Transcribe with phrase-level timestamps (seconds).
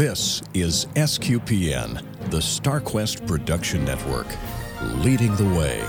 [0.00, 4.26] This is SQPN, the StarQuest Production Network,
[4.94, 5.84] leading the way.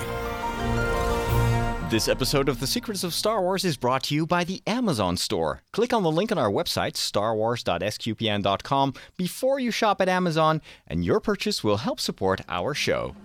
[1.89, 5.15] This episode of The Secrets of Star Wars is brought to you by the Amazon
[5.15, 5.61] Store.
[5.71, 11.21] Click on the link on our website, starwars.sqpn.com, before you shop at Amazon, and your
[11.21, 13.15] purchase will help support our show.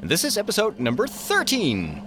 [0.00, 2.02] And this is episode number 13.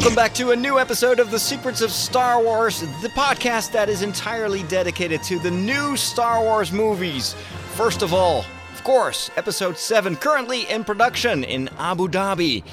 [0.00, 3.90] Welcome back to a new episode of The Secrets of Star Wars, the podcast that
[3.90, 7.34] is entirely dedicated to the new Star Wars movies.
[7.74, 12.64] First of all, of course, episode 7 currently in production in Abu Dhabi.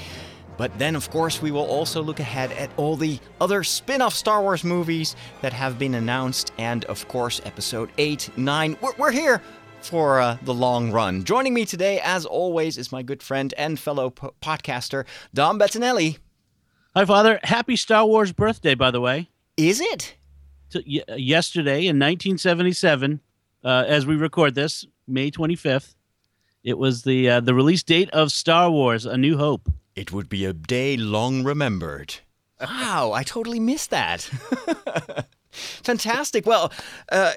[0.56, 4.14] But then, of course, we will also look ahead at all the other spin off
[4.14, 8.78] Star Wars movies that have been announced, and of course, episode 8, 9.
[8.80, 9.42] We're, we're here
[9.82, 11.24] for uh, the long run.
[11.24, 15.04] Joining me today, as always, is my good friend and fellow po- podcaster,
[15.34, 16.16] Dom Bettinelli.
[16.96, 17.38] Hi, Father.
[17.44, 19.28] Happy Star Wars birthday, by the way.
[19.56, 20.16] Is it?
[20.70, 23.20] T- y- yesterday in 1977,
[23.64, 25.94] uh, as we record this, May 25th,
[26.64, 29.70] it was the uh, the release date of Star Wars: A New Hope.
[29.94, 32.16] It would be a day long remembered.
[32.60, 34.28] Wow, I totally missed that.
[35.50, 36.46] Fantastic.
[36.46, 36.72] Well,
[37.10, 37.32] uh,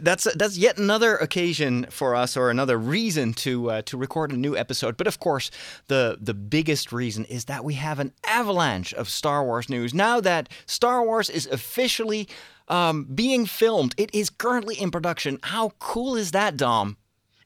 [0.00, 4.36] that's that's yet another occasion for us, or another reason to uh, to record a
[4.36, 4.96] new episode.
[4.96, 5.50] But of course,
[5.88, 10.20] the the biggest reason is that we have an avalanche of Star Wars news now
[10.20, 12.28] that Star Wars is officially
[12.68, 13.94] um, being filmed.
[13.98, 15.38] It is currently in production.
[15.42, 16.96] How cool is that, Dom?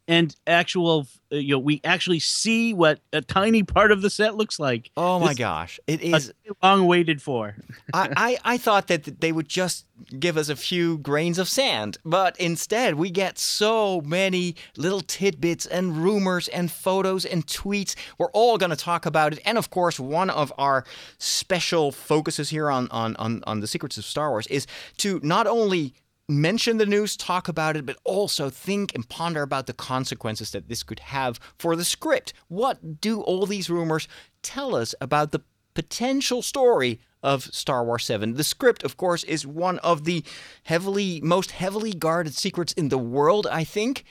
[0.06, 4.36] And actual, uh, you know, we actually see what a tiny part of the set
[4.36, 4.91] looks like.
[4.97, 6.55] Oh my gosh, it is is.
[6.62, 7.56] long waited for.
[7.94, 9.86] I, I, I thought that they would just
[10.19, 15.64] give us a few grains of sand, but instead we get so many little tidbits
[15.66, 17.94] and rumors and photos and tweets.
[18.19, 19.38] We're all going to talk about it.
[19.47, 20.84] And of course, one of our
[21.19, 24.66] special focuses here on, on, on, on the Secrets of Star Wars is
[24.98, 25.94] to not only
[26.29, 30.69] mention the news, talk about it, but also think and ponder about the consequences that
[30.69, 32.33] this could have for the script.
[32.49, 34.09] What do all these rumors
[34.43, 35.43] tell us about the
[35.75, 38.35] potential story of Star Wars 7.
[38.35, 40.23] The script, of course, is one of the
[40.65, 44.05] heavily, most heavily guarded secrets in the world, I think.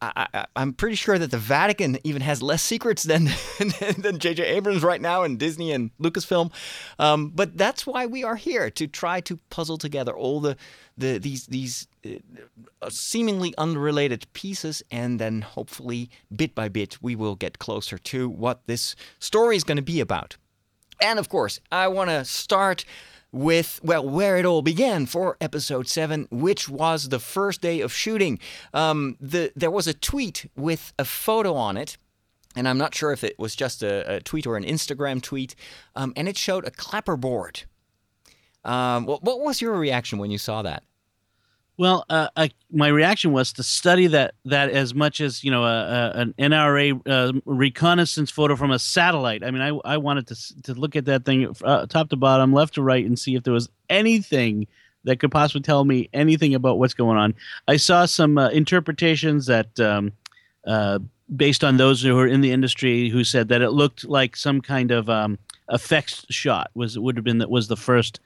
[0.00, 3.24] I, I'm pretty sure that the Vatican even has less secrets than
[3.98, 4.44] than J.J.
[4.44, 6.52] Abrams right now and Disney and Lucasfilm.
[7.00, 10.56] Um, but that's why we are here to try to puzzle together all the,
[10.96, 17.34] the these these uh, seemingly unrelated pieces, and then hopefully bit by bit we will
[17.34, 20.36] get closer to what this story is going to be about.
[21.00, 22.84] And of course, I want to start
[23.32, 27.92] with, well, where it all began for episode 7, which was the first day of
[27.92, 28.38] shooting.
[28.74, 31.96] Um, the, there was a tweet with a photo on it.
[32.54, 35.54] And I'm not sure if it was just a, a tweet or an Instagram tweet.
[35.96, 37.64] Um, and it showed a clapperboard.
[38.64, 40.84] Um, what, what was your reaction when you saw that?
[41.78, 45.64] Well, uh, I, my reaction was to study that that as much as you know
[45.64, 49.42] a, a, an NRA uh, reconnaissance photo from a satellite.
[49.42, 52.52] I mean, I I wanted to to look at that thing uh, top to bottom,
[52.52, 54.66] left to right, and see if there was anything
[55.04, 57.34] that could possibly tell me anything about what's going on.
[57.66, 59.78] I saw some uh, interpretations that.
[59.80, 60.12] Um,
[60.66, 61.00] uh,
[61.34, 64.60] based on those who are in the industry, who said that it looked like some
[64.60, 65.38] kind of um,
[65.70, 68.20] effects shot was would have been that was the first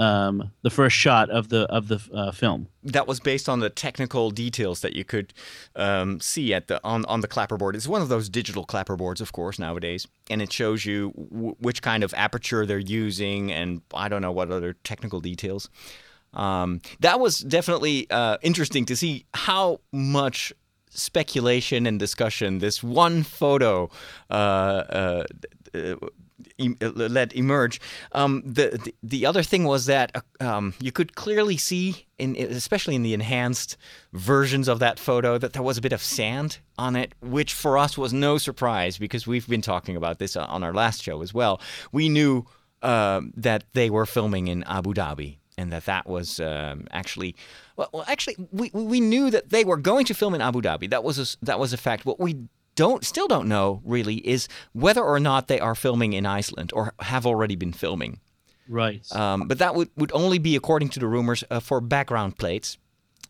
[0.00, 2.68] um, the first shot of the of the uh, film.
[2.82, 5.34] that was based on the technical details that you could
[5.76, 7.74] um, see at the on, on the clapperboard.
[7.74, 11.82] It's one of those digital clapperboards, of course, nowadays, and it shows you w- which
[11.82, 15.68] kind of aperture they're using, and I don't know what other technical details.
[16.32, 20.52] Um, that was definitely uh, interesting to see how much
[20.88, 23.90] speculation and discussion this one photo
[24.30, 25.24] uh,
[26.60, 27.80] uh, uh, uh, let emerge.
[28.12, 32.36] Um, the, the the other thing was that uh, um, you could clearly see, in
[32.36, 33.76] especially in the enhanced
[34.12, 37.78] versions of that photo, that there was a bit of sand on it, which for
[37.78, 41.34] us was no surprise because we've been talking about this on our last show as
[41.34, 41.60] well.
[41.92, 42.46] We knew
[42.82, 45.36] um, that they were filming in Abu Dhabi.
[45.58, 47.36] And that that was um, actually,
[47.76, 50.88] well, actually, we, we knew that they were going to film in Abu Dhabi.
[50.88, 52.06] That was a, that was a fact.
[52.06, 52.48] What we
[52.80, 56.94] don't still don't know really is whether or not they are filming in Iceland or
[57.00, 58.20] have already been filming.
[58.70, 59.04] Right.
[59.14, 62.78] Um, but that would, would only be according to the rumors uh, for background plates.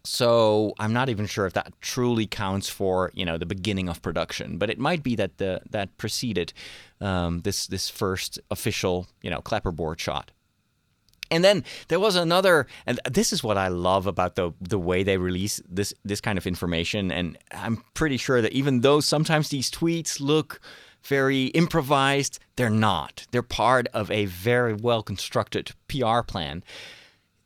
[0.05, 4.01] So I'm not even sure if that truly counts for you know the beginning of
[4.01, 6.53] production, but it might be that the that preceded
[7.01, 10.31] um, this this first official you know clapperboard shot.
[11.31, 15.03] And then there was another, and this is what I love about the the way
[15.03, 17.13] they release this this kind of information.
[17.13, 20.61] And I'm pretty sure that even though sometimes these tweets look
[21.03, 22.39] very improvised.
[22.57, 23.27] They're not.
[23.31, 26.63] They're part of a very well constructed PR plan.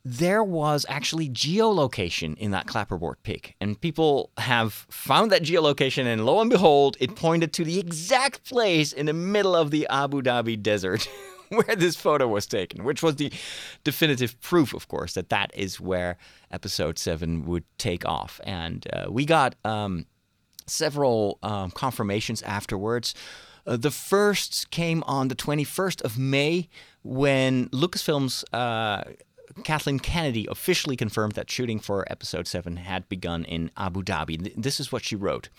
[0.07, 6.27] There was actually geolocation in that clapperboard pic, and people have found that geolocation, and
[6.27, 10.21] lo and behold, it pointed to the exact place in the middle of the Abu
[10.21, 11.09] Dhabi desert.
[11.49, 13.31] where this photo was taken, which was the
[13.83, 16.17] definitive proof, of course, that that is where
[16.51, 18.39] episode seven would take off.
[18.43, 20.05] And uh, we got um,
[20.67, 23.13] several um, confirmations afterwards.
[23.67, 26.69] Uh, the first came on the 21st of May
[27.03, 29.03] when Lucasfilm's uh,
[29.63, 34.53] Kathleen Kennedy officially confirmed that shooting for episode 7 had begun in Abu Dhabi.
[34.55, 35.49] This is what she wrote.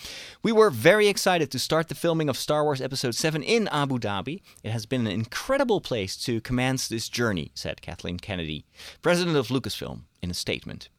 [0.43, 3.99] We were very excited to start the filming of Star Wars episode 7 in Abu
[3.99, 4.43] Dhabi.
[4.63, 8.67] It has been an incredible place to commence this journey, said Kathleen Kennedy,
[9.01, 10.91] president of Lucasfilm, in a statement.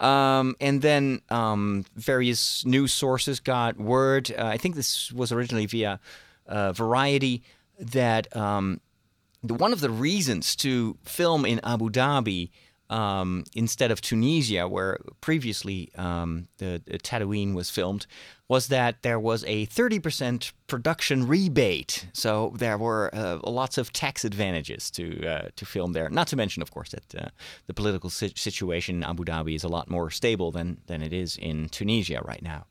[0.00, 4.32] Um, and then um, various news sources got word.
[4.36, 6.00] Uh, I think this was originally via
[6.46, 7.42] uh, Variety
[7.78, 8.80] that um,
[9.42, 12.50] one of the reasons to film in Abu Dhabi
[12.90, 18.06] um, instead of Tunisia, where previously um, the, the, Tatooine was filmed,
[18.48, 22.08] was that there was a 30% production rebate.
[22.12, 26.10] So there were uh, lots of tax advantages to uh, to film there.
[26.10, 27.28] Not to mention, of course, that uh,
[27.68, 31.36] the political situation in Abu Dhabi is a lot more stable than than it is
[31.36, 32.66] in Tunisia right now.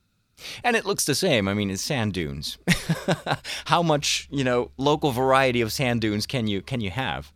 [0.63, 1.47] And it looks the same.
[1.47, 2.57] I mean, it's sand dunes.
[3.65, 7.31] How much, you know, local variety of sand dunes can you can you have?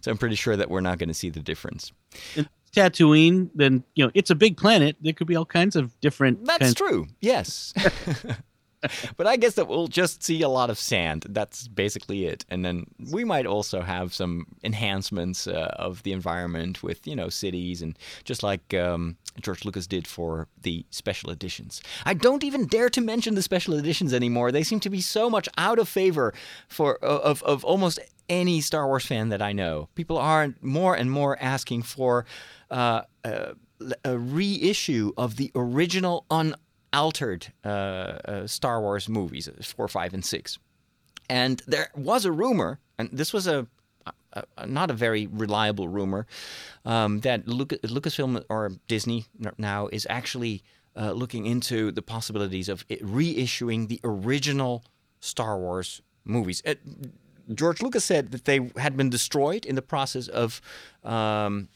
[0.00, 1.92] So I'm pretty sure that we're not going to see the difference.
[2.36, 4.96] In Tatooine, then you know, it's a big planet.
[5.00, 6.44] There could be all kinds of different.
[6.44, 7.06] That's true.
[7.20, 7.72] Yes.
[9.16, 11.26] but I guess that we'll just see a lot of sand.
[11.28, 12.44] That's basically it.
[12.48, 17.28] And then we might also have some enhancements uh, of the environment with, you know,
[17.28, 21.82] cities and just like um, George Lucas did for the special editions.
[22.04, 24.52] I don't even dare to mention the special editions anymore.
[24.52, 26.34] They seem to be so much out of favor
[26.68, 29.88] for of, of almost any Star Wars fan that I know.
[29.94, 32.24] People are more and more asking for
[32.70, 33.54] uh, a,
[34.04, 36.54] a reissue of the original un
[36.92, 40.58] altered uh, uh, Star Wars movies, uh, four, five, and six.
[41.28, 43.66] And there was a rumor, and this was a,
[44.66, 46.26] not a very reliable rumor,
[46.84, 50.62] um, that Lucas, Lucasfilm or Disney now is actually
[50.96, 54.84] uh, looking into the possibilities of reissuing the original
[55.20, 56.62] Star Wars movies.
[57.54, 60.60] George Lucas said that they had been destroyed in the process of
[61.04, 61.68] um,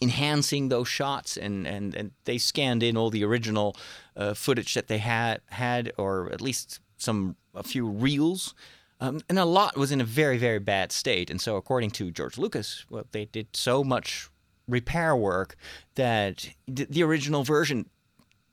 [0.00, 3.76] enhancing those shots and, and, and they scanned in all the original
[4.16, 8.54] uh, footage that they had had or at least some a few reels.
[9.00, 11.30] Um, and a lot was in a very very bad state.
[11.30, 14.28] And so according to george lucas well they did so much
[14.68, 15.56] repair work
[15.94, 17.88] that the original version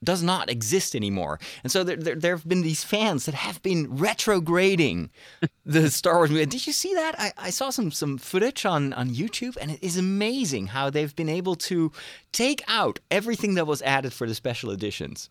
[0.06, 1.40] does not exist anymore.
[1.64, 5.10] And so there, there, there, have been these fans that have been retrograding
[5.66, 6.46] the Star Wars movie.
[6.46, 7.16] Did you see that?
[7.20, 11.16] I, I saw some some footage on, on YouTube, and it is amazing how they've
[11.16, 11.92] been able to
[12.32, 15.30] take out everything that was added for the special editions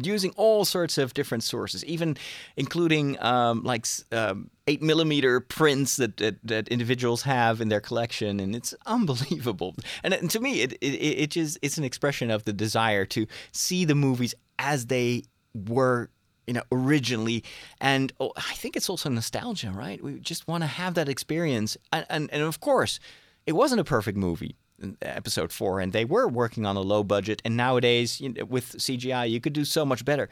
[0.00, 2.16] using all sorts of different sources, even
[2.56, 8.40] including um, like um, eight millimeter prints that, that, that individuals have in their collection,
[8.40, 9.74] and it's unbelievable.
[10.02, 13.26] And, and to me, it, it it just it's an expression of the desire to
[13.52, 15.24] see the movies as they
[15.54, 16.10] were
[16.46, 17.44] you know originally.
[17.80, 20.02] And oh, i think it's also nostalgia right?
[20.02, 21.76] We just want to have that experience.
[21.92, 23.00] And, and, and of course
[23.46, 24.56] it wasn't a perfect movie
[25.02, 27.40] episode four, and they were working on a low budget.
[27.44, 30.28] And nowadays, you know, with CGI, you could do so much better.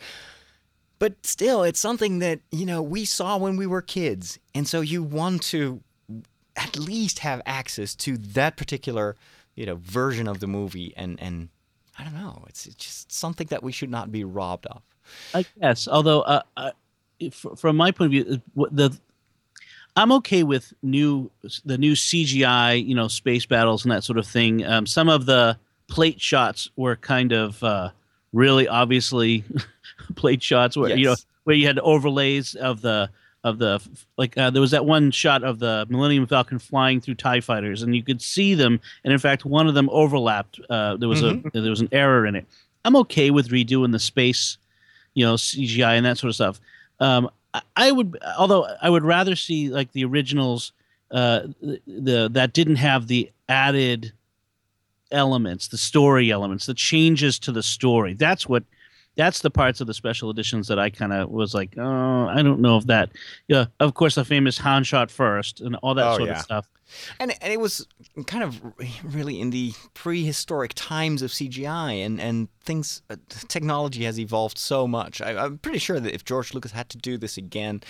[0.99, 4.81] But still, it's something that you know we saw when we were kids, and so
[4.81, 5.83] you want to
[6.57, 9.17] at least have access to that particular
[9.55, 11.49] you know version of the movie, and and
[11.99, 14.83] I don't know, it's, it's just something that we should not be robbed of.
[15.35, 16.71] I guess, although uh, uh,
[17.31, 18.99] from my point of view, the
[19.97, 21.31] I'm okay with new
[21.65, 24.65] the new CGI, you know, space battles and that sort of thing.
[24.65, 25.59] Um, some of the
[25.89, 27.91] plate shots were kind of uh,
[28.33, 29.45] really obviously
[30.15, 30.99] plate shots where yes.
[30.99, 33.11] you know where you had overlays of the
[33.45, 33.83] of the
[34.17, 37.83] like uh, there was that one shot of the Millennium Falcon flying through Tie fighters,
[37.83, 40.61] and you could see them, and in fact, one of them overlapped.
[40.71, 41.49] Uh, there was mm-hmm.
[41.49, 42.47] a there was an error in it.
[42.85, 44.59] I'm okay with redoing the space,
[45.15, 46.61] you know, CGI and that sort of stuff.
[47.01, 47.31] Um,
[47.77, 50.73] I would, although I would rather see like the originals,
[51.11, 54.13] uh, the, the that didn't have the added
[55.11, 58.15] elements, the story elements, the changes to the story.
[58.15, 58.65] That's what
[59.17, 62.43] that's the parts of the special editions that I kind of was like, oh, I
[62.43, 63.11] don't know if that.
[63.49, 66.37] Yeah, of course, the famous Han shot first and all that Oh, sort yeah.
[66.37, 66.69] of stuff.
[67.19, 67.87] And and it was
[68.27, 68.61] kind of
[69.03, 73.03] really in the prehistoric times of CGI and and things.
[73.09, 73.17] Uh,
[73.49, 75.21] technology has evolved so much.
[75.23, 77.81] I, I'm pretty sure that if George Lucas had to do this again,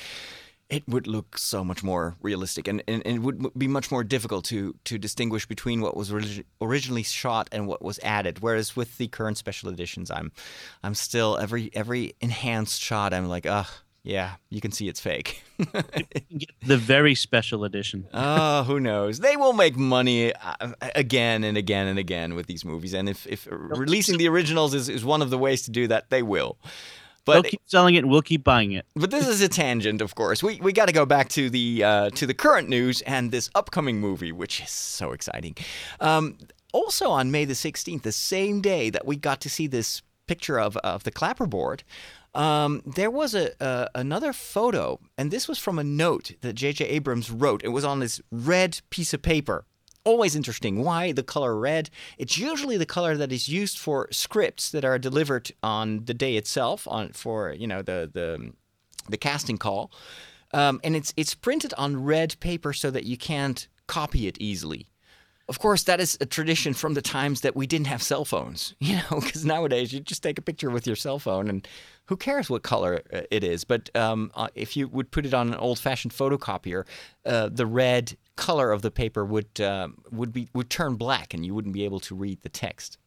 [0.72, 4.02] it would look so much more realistic, and, and, and it would be much more
[4.02, 8.40] difficult to to distinguish between what was orig- originally shot and what was added.
[8.40, 10.32] Whereas with the current special editions, I'm
[10.82, 13.12] I'm still every every enhanced shot.
[13.12, 13.68] I'm like, ah,
[14.02, 15.42] yeah, you can see it's fake.
[16.64, 18.06] The very special edition.
[18.14, 19.18] oh, who knows?
[19.18, 22.94] They will make money uh, again and again and again with these movies.
[22.94, 26.08] And if, if releasing the originals is, is one of the ways to do that,
[26.10, 26.56] they will.
[27.24, 28.84] They'll But keep selling it, and we'll keep buying it.
[28.96, 30.42] but this is a tangent, of course.
[30.42, 33.48] We we got to go back to the uh, to the current news and this
[33.54, 35.54] upcoming movie, which is so exciting.
[36.00, 36.38] Um,
[36.72, 40.58] also on May the sixteenth, the same day that we got to see this picture
[40.58, 41.82] of of the clapperboard,
[42.34, 46.86] um, there was a, a another photo, and this was from a note that J.J.
[46.86, 47.62] Abrams wrote.
[47.62, 49.64] It was on this red piece of paper.
[50.04, 50.82] Always interesting.
[50.82, 51.88] Why the color red?
[52.18, 56.36] It's usually the color that is used for scripts that are delivered on the day
[56.36, 58.52] itself, on for you know the the
[59.08, 59.92] the casting call,
[60.52, 64.88] um, and it's it's printed on red paper so that you can't copy it easily.
[65.48, 68.74] Of course, that is a tradition from the times that we didn't have cell phones,
[68.80, 71.66] you know, because nowadays you just take a picture with your cell phone and
[72.06, 73.64] who cares what color uh, it is?
[73.64, 76.84] But um, uh, if you would put it on an old-fashioned photocopier,
[77.26, 81.44] uh, the red color of the paper would um would be would turn black, and
[81.44, 82.98] you wouldn't be able to read the text.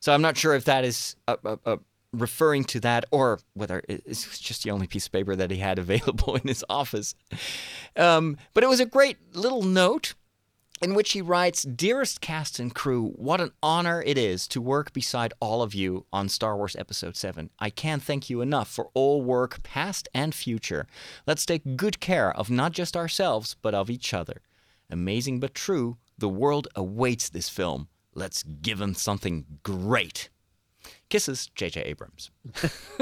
[0.00, 1.76] So I'm not sure if that is uh, uh, uh,
[2.12, 5.78] referring to that or whether it's just the only piece of paper that he had
[5.78, 7.14] available in his office.
[7.96, 10.14] Um, but it was a great little note
[10.82, 14.92] in which he writes Dearest cast and crew, what an honor it is to work
[14.92, 17.50] beside all of you on Star Wars Episode 7.
[17.58, 20.86] I can't thank you enough for all work, past and future.
[21.26, 24.42] Let's take good care of not just ourselves, but of each other.
[24.90, 27.88] Amazing but true, the world awaits this film.
[28.14, 30.28] Let's give them something great.
[31.08, 31.82] Kisses, J.J.
[31.82, 32.30] Abrams.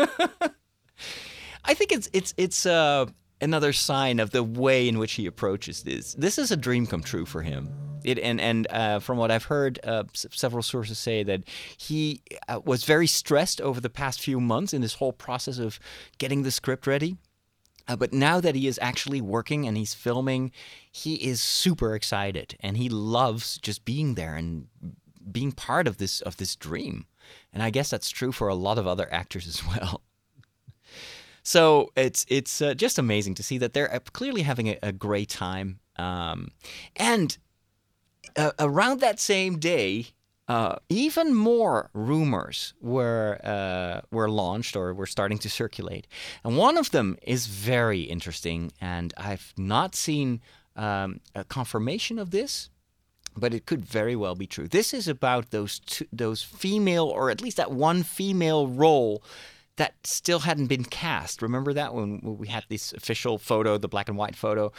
[1.64, 3.06] I think it's it's it's uh,
[3.40, 6.14] another sign of the way in which he approaches this.
[6.14, 7.70] This is a dream come true for him.
[8.02, 11.42] It and and uh, from what I've heard, uh, s- several sources say that
[11.76, 15.78] he uh, was very stressed over the past few months in this whole process of
[16.18, 17.18] getting the script ready.
[17.88, 20.52] Uh, but now that he is actually working and he's filming,
[20.90, 24.68] he is super excited and he loves just being there and
[25.30, 27.04] being part of this of this dream.
[27.52, 30.02] And I guess that's true for a lot of other actors as well.
[31.50, 34.92] So it's it's uh, just amazing to see that they're uh, clearly having a, a
[34.92, 35.80] great time.
[35.96, 36.50] Um,
[36.94, 37.36] and
[38.36, 40.06] uh, around that same day,
[40.46, 46.06] uh, even more rumors were uh, were launched or were starting to circulate,
[46.44, 48.70] and one of them is very interesting.
[48.80, 50.40] And I've not seen
[50.76, 52.70] um, a confirmation of this,
[53.36, 54.68] but it could very well be true.
[54.68, 59.20] This is about those two, those female, or at least that one female role
[59.76, 61.42] that still hadn't been cast.
[61.42, 64.72] Remember that when we had this official photo, the black and white photo,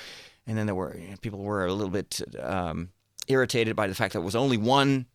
[0.45, 2.89] and then there were people were a little bit um,
[3.27, 5.05] irritated by the fact that it was only one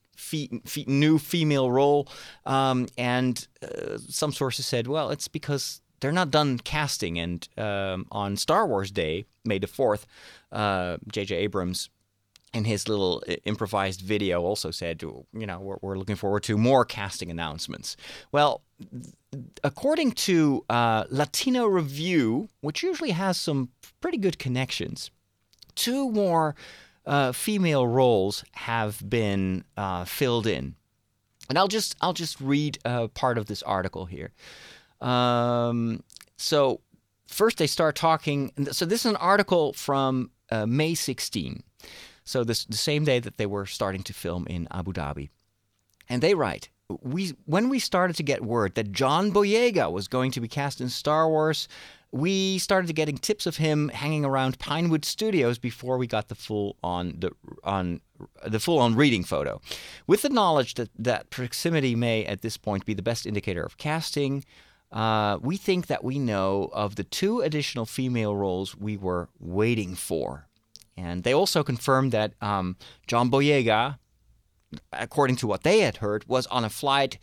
[0.86, 2.08] new female role,
[2.46, 8.06] um, and uh, some sources said, well, it's because they're not done casting, and um,
[8.10, 10.06] on Star Wars Day, May the fourth,
[10.52, 11.36] uh, J.J.
[11.36, 11.90] Abrams
[12.56, 16.84] in his little improvised video also said, you know, we're, we're looking forward to more
[16.86, 17.96] casting announcements.
[18.32, 18.62] Well,
[19.62, 23.68] according to uh, Latino Review, which usually has some
[24.00, 25.10] pretty good connections,
[25.74, 26.54] two more
[27.04, 30.74] uh, female roles have been uh, filled in,
[31.48, 34.32] and I'll just I'll just read uh, part of this article here.
[35.00, 36.02] Um,
[36.36, 36.80] so
[37.28, 38.50] first they start talking.
[38.72, 41.62] So this is an article from uh, May 16.
[42.26, 45.30] So this the same day that they were starting to film in Abu Dhabi,
[46.08, 46.68] and they write.
[47.00, 50.80] We when we started to get word that John Boyega was going to be cast
[50.80, 51.68] in Star Wars,
[52.12, 56.76] we started getting tips of him hanging around Pinewood Studios before we got the full
[56.82, 57.30] on the
[57.62, 58.00] on
[58.44, 59.60] the full on reading photo.
[60.06, 63.78] With the knowledge that that proximity may at this point be the best indicator of
[63.78, 64.44] casting,
[64.90, 69.94] uh, we think that we know of the two additional female roles we were waiting
[69.94, 70.45] for.
[70.96, 72.76] And they also confirmed that um,
[73.06, 73.98] John Boyega,
[74.92, 77.18] according to what they had heard, was on a flight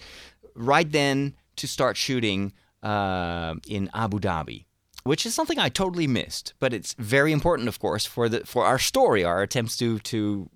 [0.56, 2.54] right then to start shooting
[2.84, 4.66] uh, in Abu Dhabi,
[5.04, 6.54] which is something I totally missed.
[6.60, 10.50] But it's very important, of course, for the for our story, our attempts to to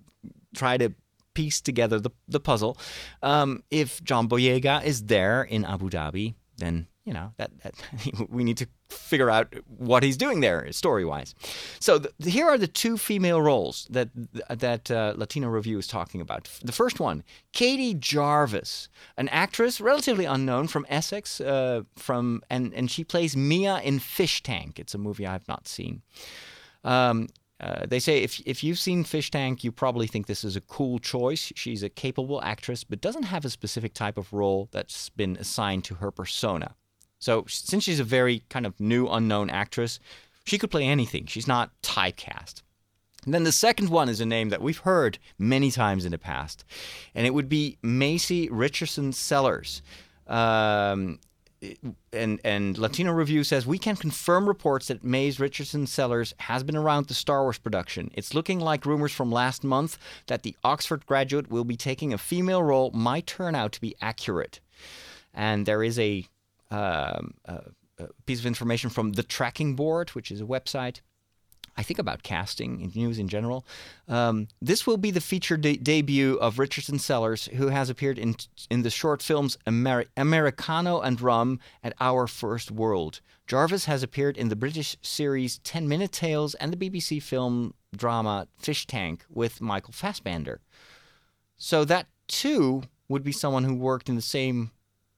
[0.54, 0.92] try to
[1.34, 2.76] piece together the, the puzzle.
[3.22, 7.74] Um, if John Boyega is there in Abu Dhabi, then you know that, that
[8.28, 11.34] we need to figure out what he's doing there story wise.
[11.80, 14.10] So the, here are the two female roles that
[14.50, 16.50] that uh, Latino Review is talking about.
[16.62, 22.90] The first one, Katie Jarvis, an actress relatively unknown from Essex, uh, from and and
[22.90, 24.78] she plays Mia in Fish Tank.
[24.78, 26.02] It's a movie I've not seen.
[26.84, 30.56] Um, uh, they say if if you've seen Fish Tank, you probably think this is
[30.56, 31.52] a cool choice.
[31.56, 35.84] She's a capable actress, but doesn't have a specific type of role that's been assigned
[35.84, 36.74] to her persona.
[37.18, 39.98] So since she's a very kind of new unknown actress,
[40.44, 41.26] she could play anything.
[41.26, 42.62] She's not typecast.
[43.24, 46.18] And then the second one is a name that we've heard many times in the
[46.18, 46.64] past,
[47.14, 49.82] and it would be Maisie Richardson Sellers.
[50.26, 51.18] Um,
[52.12, 56.76] and and Latino Review says we can confirm reports that Maisie Richardson Sellers has been
[56.76, 58.10] around the Star Wars production.
[58.14, 59.98] It's looking like rumors from last month
[60.28, 63.96] that the Oxford graduate will be taking a female role might turn out to be
[64.00, 64.60] accurate.
[65.34, 66.26] And there is a,
[66.70, 67.34] um,
[68.26, 71.00] piece of information from the Tracking Board, which is a website
[71.78, 73.64] I think about casting and news in general.
[74.08, 78.34] Um, this will be the feature de- debut of Richardson Sellers, who has appeared in
[78.68, 83.20] in the short films Amer- Americano and Rum and Our First World.
[83.46, 88.48] Jarvis has appeared in the British series Ten Minute Tales and the BBC film drama
[88.58, 90.60] Fish Tank with Michael Fassbender.
[91.58, 94.72] So that too would be someone who worked in the same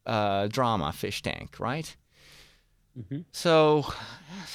[0.06, 1.96] uh, drama Fish Tank, right?
[2.98, 3.20] Mm-hmm.
[3.32, 3.86] So,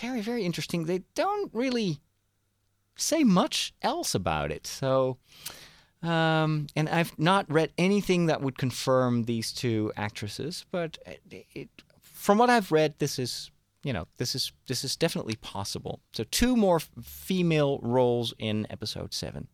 [0.02, 0.86] very, very interesting.
[0.86, 2.02] They don't really
[2.98, 4.68] say much else about it.
[4.68, 5.18] So,
[6.02, 11.70] um, and I've not read anything that would confirm these two actresses, but it, it,
[12.02, 13.52] from what I've read, this is
[13.84, 16.02] you know this is this is definitely possible.
[16.14, 19.48] So two more female roles in episode seven.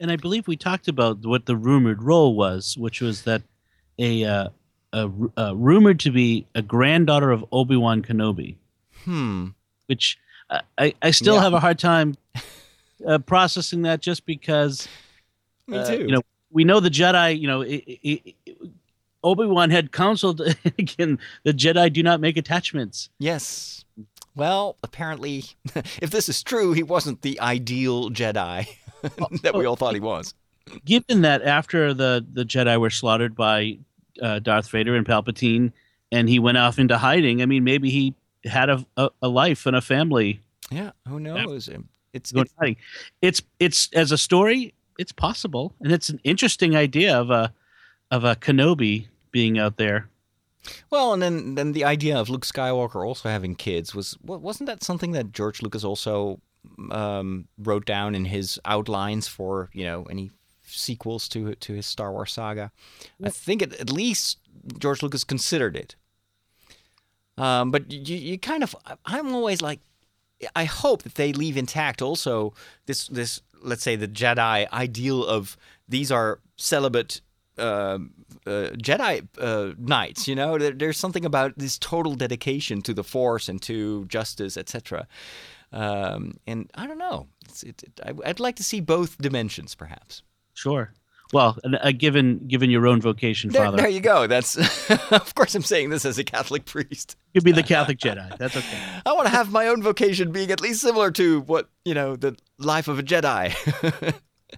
[0.00, 3.42] And I believe we talked about what the rumored role was, which was that
[3.98, 4.48] a uh,
[5.54, 8.56] rumored to be a granddaughter of Obi Wan Kenobi.
[9.04, 9.48] Hmm.
[9.86, 10.18] Which
[10.50, 11.42] uh, I I still yeah.
[11.42, 12.16] have a hard time
[13.06, 14.88] uh, processing that, just because.
[15.66, 16.00] Me uh, too.
[16.00, 17.40] you know, we know the Jedi.
[17.40, 17.62] You know,
[19.24, 20.40] Obi Wan had counseled
[20.78, 21.18] again.
[21.42, 23.08] The Jedi do not make attachments.
[23.18, 23.84] Yes.
[24.36, 28.66] Well, apparently, if this is true, he wasn't the ideal Jedi
[29.42, 30.34] that we all thought he was.
[30.84, 33.78] Given that after the the Jedi were slaughtered by
[34.22, 35.72] uh, Darth Vader and Palpatine,
[36.12, 37.42] and he went off into hiding.
[37.42, 40.40] I mean, maybe he had a, a, a life and a family.
[40.70, 41.68] Yeah, who knows?
[41.68, 42.80] It's it's, it's
[43.20, 47.52] it's it's as a story, it's possible, and it's an interesting idea of a
[48.10, 50.08] of a Kenobi being out there.
[50.90, 54.82] Well, and then then the idea of Luke Skywalker also having kids was wasn't that
[54.82, 56.40] something that George Lucas also
[56.90, 60.30] um, wrote down in his outlines for you know any
[60.74, 62.70] sequels to to his Star Wars saga.
[63.22, 64.38] I think it, at least
[64.78, 65.96] George Lucas considered it.
[67.36, 69.80] Um, but you, you kind of, I'm always like,
[70.54, 72.54] I hope that they leave intact also
[72.86, 75.56] this this let's say the Jedi ideal of
[75.88, 77.20] these are celibate
[77.58, 77.98] uh,
[78.46, 80.28] uh, Jedi uh, knights.
[80.28, 84.56] You know, there, there's something about this total dedication to the Force and to justice,
[84.56, 85.06] etc.
[85.72, 87.26] Um, and I don't know.
[87.62, 90.22] It, it, I'd like to see both dimensions, perhaps.
[90.54, 90.92] Sure.
[91.32, 93.78] Well, uh, given given your own vocation, there, Father.
[93.78, 94.26] There you go.
[94.26, 94.56] That's
[95.10, 97.16] of course I'm saying this as a Catholic priest.
[97.32, 98.38] You'd be the Catholic Jedi.
[98.38, 98.78] That's okay.
[99.06, 102.14] I want to have my own vocation being at least similar to what you know
[102.14, 103.52] the life of a Jedi.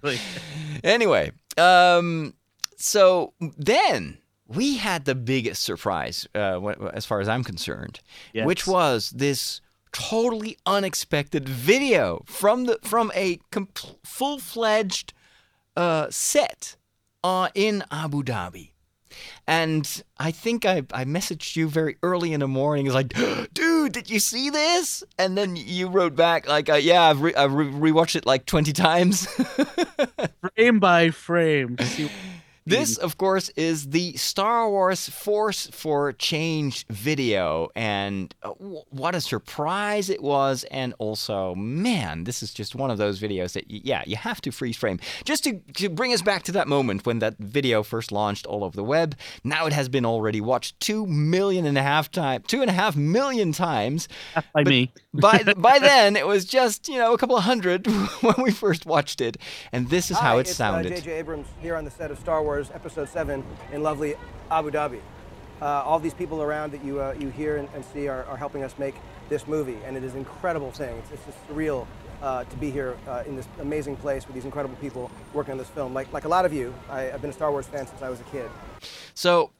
[0.83, 2.35] anyway, um,
[2.75, 8.01] so then we had the biggest surprise, uh, as far as I'm concerned,
[8.33, 8.45] yes.
[8.45, 15.13] which was this totally unexpected video from the from a comp- full-fledged
[15.77, 16.75] uh, set
[17.23, 18.71] are in Abu Dhabi.
[19.47, 22.85] And I think I, I messaged you very early in the morning.
[22.85, 23.13] It's like,
[23.53, 25.03] dude, did you see this?
[25.17, 28.45] And then you wrote back like, uh, yeah, I've, re- I've re- rewatched it like
[28.45, 29.27] 20 times.
[30.55, 31.77] frame by frame.
[32.67, 37.69] This, of course, is the Star Wars Force for Change video.
[37.75, 40.65] And uh, what a surprise it was.
[40.69, 44.51] And also, man, this is just one of those videos that, yeah, you have to
[44.51, 44.99] freeze frame.
[45.23, 48.63] Just to, to bring us back to that moment when that video first launched all
[48.63, 49.15] over the web.
[49.43, 52.73] Now it has been already watched two million and a half times, two and a
[52.73, 54.07] half million times.
[54.53, 54.91] By me.
[55.13, 57.87] By, by then, it was just, you know, a couple of hundred
[58.21, 59.37] when we first watched it.
[59.71, 60.89] And this is Hi, how it it's, sounded.
[60.89, 61.11] J.J.
[61.11, 62.47] Uh, Abrams here on the set of Star Wars.
[62.47, 63.43] Wars Episode 7
[63.73, 64.15] in lovely
[64.49, 65.01] Abu Dhabi.
[65.61, 68.37] Uh, all these people around that you, uh, you hear and, and see are, are,
[68.37, 68.95] helping us make
[69.27, 70.95] this movie, and it is an incredible thing.
[70.97, 71.85] It's, it's just surreal
[72.21, 75.57] uh, to be here uh, in this amazing place with these incredible people working on
[75.57, 75.93] this film.
[75.93, 78.09] Like, like a lot of you, I, I've been a Star Wars fan since I
[78.09, 78.49] was a kid.
[79.13, 79.51] So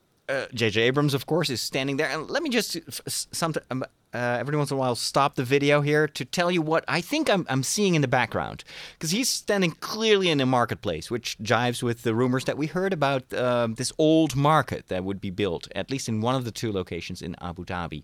[0.53, 0.81] J.J.
[0.81, 2.09] Abrams, of course, is standing there.
[2.09, 3.83] And let me just some um,
[4.17, 7.01] uh, every once in a while stop the video here to tell you what I
[7.01, 8.63] think I'm, I'm seeing in the background.
[8.93, 12.93] Because he's standing clearly in a marketplace, which jives with the rumors that we heard
[12.93, 16.51] about uh, this old market that would be built, at least in one of the
[16.51, 18.03] two locations in Abu Dhabi.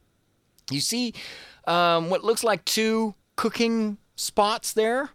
[0.70, 1.14] You see
[1.66, 5.10] um, what looks like two cooking spots there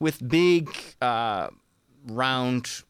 [0.00, 1.48] with big uh,
[2.06, 2.82] round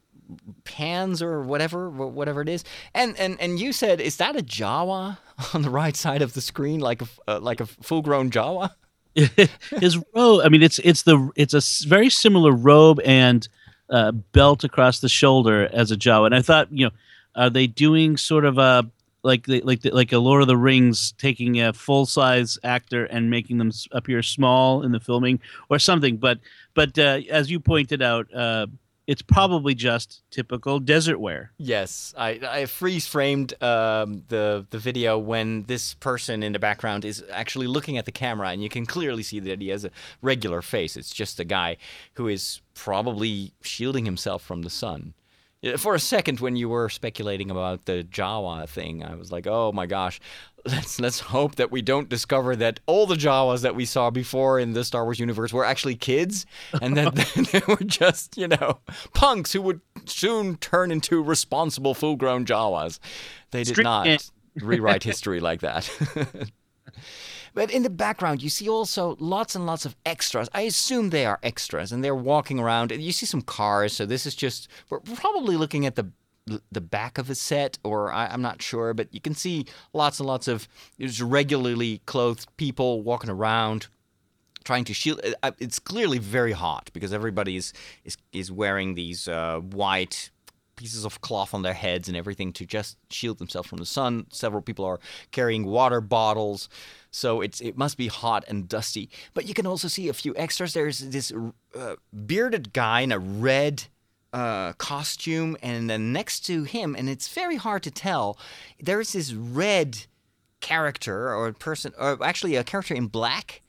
[0.63, 2.63] pans or whatever whatever it is.
[2.93, 5.17] And and and you said is that a jawa
[5.53, 8.71] on the right side of the screen like a uh, like a full grown jawa?
[9.15, 13.47] His robe i mean it's it's the it's a very similar robe and
[13.89, 16.27] uh, belt across the shoulder as a jawa.
[16.27, 16.91] And i thought you know
[17.35, 18.89] are they doing sort of a
[19.23, 23.05] like the, like the, like a Lord of the Rings taking a full size actor
[23.05, 25.39] and making them appear small in the filming
[25.69, 26.17] or something.
[26.17, 26.39] But
[26.73, 28.67] but uh, as you pointed out, uh,
[29.09, 31.51] it's probably just typical desert wear.
[31.57, 37.03] Yes, I, I freeze framed um, the the video when this person in the background
[37.03, 39.89] is actually looking at the camera, and you can clearly see that he has a
[40.21, 40.95] regular face.
[40.95, 41.77] It's just a guy
[42.13, 45.15] who is probably shielding himself from the sun.
[45.77, 49.71] For a second, when you were speculating about the Jawa thing, I was like, "Oh
[49.71, 50.21] my gosh,
[50.65, 54.59] let's let's hope that we don't discover that all the Jawas that we saw before
[54.59, 56.45] in the Star Wars universe were actually kids,
[56.81, 57.15] and that
[57.51, 58.79] they were just you know
[59.13, 62.99] punks who would soon turn into responsible, full-grown Jawas.
[63.51, 65.89] They did not rewrite history like that."
[67.53, 70.49] But in the background, you see also lots and lots of extras.
[70.53, 72.91] I assume they are extras, and they're walking around.
[72.91, 73.93] You see some cars.
[73.93, 76.11] So this is just we're probably looking at the
[76.71, 80.19] the back of a set, or I, am not sure, but you can see lots
[80.19, 83.87] and lots of there's regularly clothed people walking around,
[84.63, 85.21] trying to shield.
[85.43, 90.31] Uh, it's clearly very hot because everybody is is, is wearing these uh, white
[90.79, 94.25] pieces of cloth on their heads and everything to just shield themselves from the sun.
[94.31, 94.99] Several people are
[95.31, 96.69] carrying water bottles,
[97.11, 99.09] so it's it must be hot and dusty.
[99.33, 100.73] But you can also see a few extras.
[100.73, 101.33] There's this
[101.77, 103.83] uh, bearded guy in a red
[104.33, 108.37] uh, costume, and then next to him, and it's very hard to tell.
[108.79, 110.05] There's this red
[110.61, 113.61] character or person, or actually a character in black,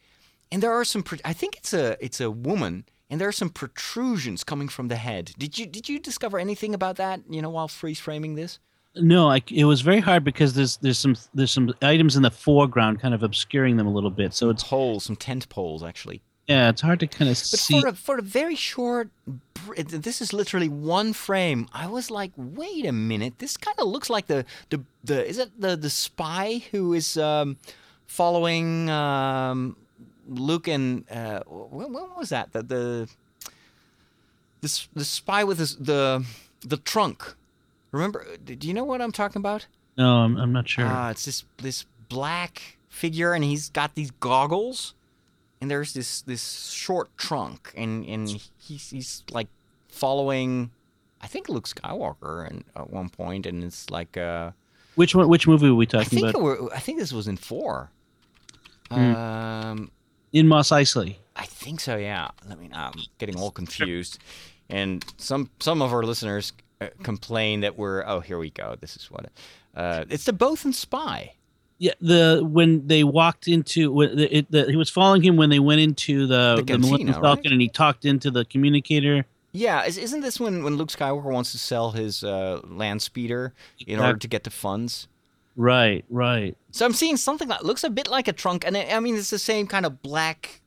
[0.53, 1.05] and there are some.
[1.25, 4.97] I think it's a it's a woman and there are some protrusions coming from the
[4.97, 5.33] head.
[5.37, 7.21] Did you did you discover anything about that?
[7.29, 8.61] You know, while freeze framing this.
[8.97, 12.31] No, I, it was very hard because there's there's some there's some items in the
[12.31, 14.33] foreground kind of obscuring them a little bit.
[14.33, 16.23] So it's poles, some tent poles actually.
[16.51, 17.81] Yeah, it's hard to kind of see.
[17.81, 19.11] But for a, for a very short,
[19.77, 21.69] this is literally one frame.
[21.73, 25.39] I was like, wait a minute, this kind of looks like the the the is
[25.39, 27.57] it the the spy who is um,
[28.09, 29.77] following um,
[30.27, 32.53] Luke and uh, when, when, was that?
[32.53, 33.09] The the
[34.61, 36.25] this the spy with his, the
[36.63, 37.37] the trunk.
[37.93, 38.27] Remember?
[38.45, 39.69] Do you know what I'm talking about?
[39.97, 40.85] No, I'm, I'm not sure.
[40.85, 44.95] Uh, it's this this black figure, and he's got these goggles,
[45.61, 49.49] and there's this this short trunk, and and he's he's like
[49.89, 50.71] following,
[51.21, 54.53] I think Luke Skywalker, and at one point, and it's like uh,
[54.95, 55.29] which one?
[55.29, 56.73] Which movie were we talking I think about?
[56.75, 57.91] I think this was in four.
[58.91, 59.15] Mm.
[59.15, 59.91] Um,
[60.33, 61.17] in Mos Eisley.
[61.37, 61.97] I think so.
[61.97, 62.29] Yeah.
[62.51, 64.19] I mean, I'm getting all confused,
[64.69, 68.77] and some some of our listeners uh, complain that we're oh here we go.
[68.81, 69.31] This is what
[69.75, 71.35] uh, it's the Bothan spy.
[71.81, 75.61] Yeah, the when they walked into when it, the, he was following him when they
[75.61, 77.53] went into the, the, the Millennium Falcon right?
[77.53, 79.25] and he talked into the communicator.
[79.53, 83.55] Yeah, is, not this when, when Luke Skywalker wants to sell his uh, land speeder
[83.87, 85.09] in order to get the funds?
[85.57, 86.55] Right, right.
[86.71, 89.31] So I'm seeing something that looks a bit like a trunk, and I mean it's
[89.31, 90.60] the same kind of black,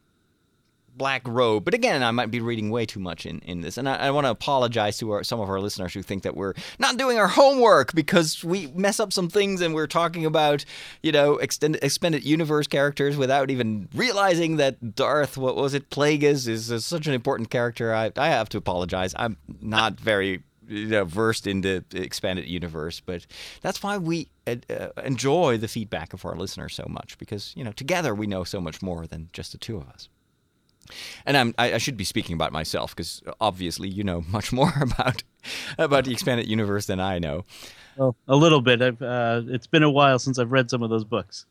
[0.95, 1.65] black robe.
[1.65, 4.11] But again, I might be reading way too much in, in this, and I, I
[4.11, 7.17] want to apologize to our, some of our listeners who think that we're not doing
[7.17, 10.65] our homework because we mess up some things and we're talking about
[11.01, 16.47] you know extended expanded universe characters without even realizing that Darth, what was it, Plagueis,
[16.47, 17.93] is, is such an important character.
[17.93, 19.13] I I have to apologize.
[19.17, 23.25] I'm not very you know, versed in the expanded universe, but
[23.61, 24.55] that's why we uh,
[25.03, 28.61] enjoy the feedback of our listeners so much because you know together we know so
[28.61, 30.09] much more than just the two of us.
[31.25, 34.73] And I'm, I, I should be speaking about myself because obviously you know much more
[34.81, 35.23] about
[35.77, 37.45] about the expanded universe than I know.
[37.97, 38.81] Well, a little bit.
[38.81, 41.45] I've, uh, it's been a while since I've read some of those books.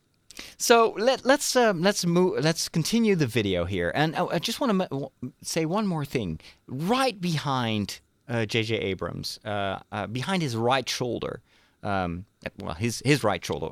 [0.56, 2.42] So let, let's um, let's move.
[2.42, 5.10] Let's continue the video here, and I, I just want to
[5.42, 6.40] say one more thing.
[6.66, 8.78] Right behind J.J.
[8.78, 11.42] Uh, Abrams uh, uh, behind his right shoulder.
[11.82, 12.26] Um,
[12.60, 13.70] well, his his right shoulder.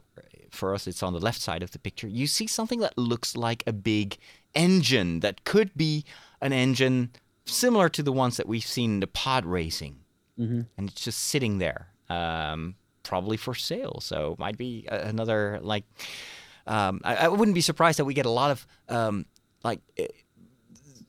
[0.51, 2.09] For us, it's on the left side of the picture.
[2.09, 4.19] You see something that looks like a big
[4.55, 6.05] engine that could be
[6.41, 7.11] an engine
[7.45, 9.97] similar to the ones that we've seen in the pod racing,
[10.39, 10.63] mm-hmm.
[10.77, 11.89] and it's just sitting there.
[12.09, 13.99] Um, probably for sale.
[14.01, 15.85] So might be another like.
[16.67, 19.27] Um, I, I wouldn't be surprised that we get a lot of um,
[19.65, 20.07] like eh,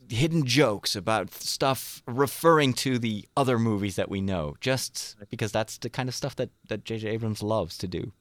[0.10, 5.78] hidden jokes about stuff referring to the other movies that we know, just because that's
[5.78, 7.10] the kind of stuff that that J.J.
[7.10, 8.14] Abrams loves to do.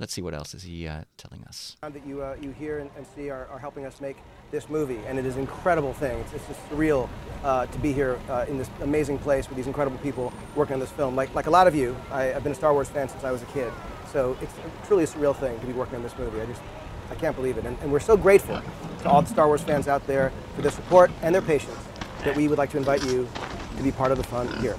[0.00, 1.76] Let's see what else is he uh, telling us.
[1.90, 4.16] that you, uh, you hear and, and see are, are helping us make
[4.50, 6.18] this movie, and it is an incredible thing.
[6.20, 7.06] It's, it's just surreal
[7.44, 10.80] uh, to be here uh, in this amazing place with these incredible people working on
[10.80, 11.14] this film.
[11.16, 13.30] Like, like a lot of you, I, I've been a Star Wars fan since I
[13.30, 13.70] was a kid,
[14.10, 14.54] so it's
[14.86, 16.40] truly a surreal thing to be working on this movie.
[16.40, 16.62] I just,
[17.10, 18.58] I can't believe it, and, and we're so grateful
[19.02, 21.76] to all the Star Wars fans out there for their support and their patience
[22.24, 23.28] that we would like to invite you
[23.76, 24.78] to be part of the fun here.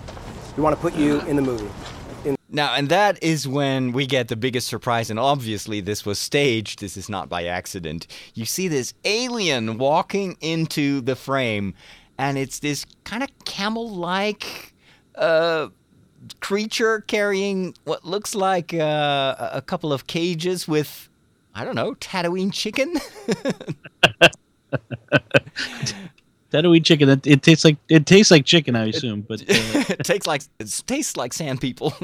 [0.58, 1.70] We want to put you in the movie.
[2.54, 6.82] Now, and that is when we get the biggest surprise, and obviously this was staged.
[6.82, 8.08] This is not by accident.
[8.34, 11.74] You see this alien walking into the frame,
[12.18, 14.74] and it's this kind of camel-like
[15.16, 15.70] uh,
[16.42, 21.08] creature carrying what looks like uh, a couple of cages with,
[21.56, 22.96] I don't know, Tatooine chicken.
[26.52, 27.10] Tatooine chicken.
[27.10, 29.22] It, it tastes like it tastes like chicken, I assume.
[29.22, 31.88] But uh, it tastes like it tastes like sand people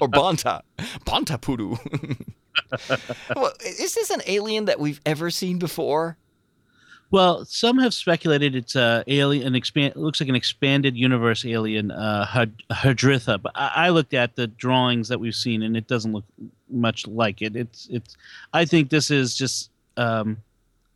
[0.00, 0.62] or bantha
[1.04, 1.78] bantha pudu.
[3.36, 6.16] well, is this an alien that we've ever seen before?
[7.10, 9.92] well, some have speculated it's a alien, an expand.
[9.92, 13.40] It looks like an expanded universe alien, uh, Hadritha.
[13.40, 16.24] But I, I looked at the drawings that we've seen, and it doesn't look
[16.68, 17.56] much like it.
[17.56, 18.16] It's it's.
[18.52, 20.38] I think this is just um,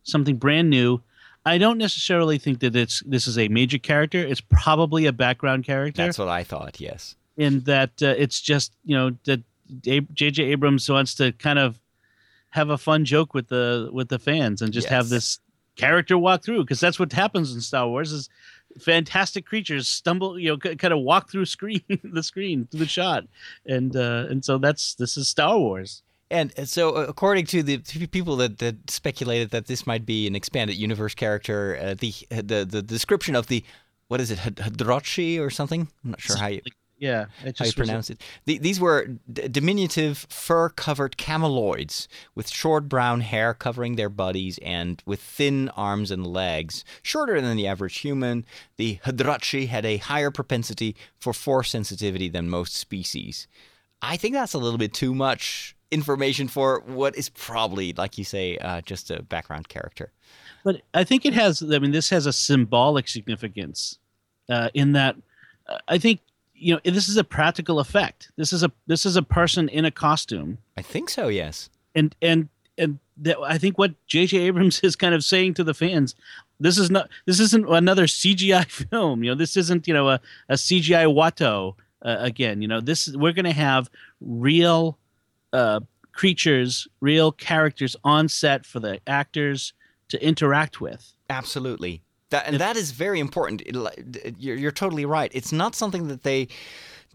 [0.03, 1.01] something brand new.
[1.45, 4.19] I don't necessarily think that it's this is a major character.
[4.19, 6.03] It's probably a background character.
[6.03, 6.79] That's what I thought.
[6.79, 7.15] Yes.
[7.35, 9.41] in that uh, it's just you know that
[9.81, 10.43] J.J.
[10.43, 11.79] Abrams wants to kind of
[12.49, 15.39] have a fun joke with the with the fans and just have this
[15.75, 18.29] character walk through because that's what happens in Star Wars is
[18.79, 22.87] fantastic creatures stumble you know c- kind of walk through screen the screen through the
[22.87, 23.23] shot
[23.65, 27.61] and uh and so that's this is Star Wars And uh, so, uh, according to
[27.61, 32.11] the people that, that speculated that this might be an expanded universe character, uh, the
[32.29, 33.63] the the description of the
[34.07, 35.87] what is it, Had- Hadrochi or something?
[36.03, 36.61] I'm not sure how you
[36.97, 38.19] yeah it how you pronounce it.
[38.45, 45.03] The, these were d- diminutive fur-covered cameloids with short brown hair covering their bodies and
[45.05, 48.43] with thin arms and legs, shorter than the average human.
[48.77, 53.47] The Hadrachi had a higher propensity for force sensitivity than most species.
[54.01, 58.23] I think that's a little bit too much information for what is probably, like you
[58.23, 60.11] say, uh, just a background character.
[60.63, 61.61] but I think it has.
[61.61, 63.99] I mean, this has a symbolic significance
[64.49, 65.15] uh, in that
[65.67, 66.19] uh, I think
[66.53, 68.31] you know this is a practical effect.
[68.35, 71.27] This is a this is a person in a costume, I think so.
[71.27, 71.69] Yes.
[71.95, 74.37] and and and that, I think what J.J.
[74.39, 76.15] Abrams is kind of saying to the fans.
[76.59, 77.09] This is not.
[77.25, 79.23] This isn't another CGI film.
[79.23, 82.61] You know, this isn't you know a, a CGI Watto uh, again.
[82.61, 83.89] You know, this we're going to have
[84.21, 84.97] real
[85.53, 85.79] uh,
[86.11, 89.73] creatures, real characters on set for the actors
[90.09, 91.13] to interact with.
[91.29, 92.01] Absolutely.
[92.29, 93.61] That and that is very important.
[93.61, 95.31] It You're, you're totally right.
[95.33, 96.47] It's not something that they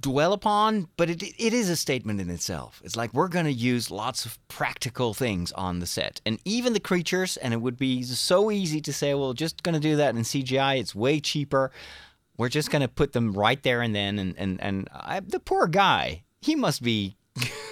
[0.01, 2.81] dwell upon, but it it is a statement in itself.
[2.85, 6.73] It's like we're going to use lots of practical things on the set, and even
[6.73, 7.37] the creatures.
[7.37, 10.23] And it would be so easy to say, well, just going to do that in
[10.23, 10.79] CGI.
[10.79, 11.73] It's way cheaper.
[12.37, 14.21] We're just going to put them right there and then.
[14.21, 17.17] And and and I, the poor guy, he must be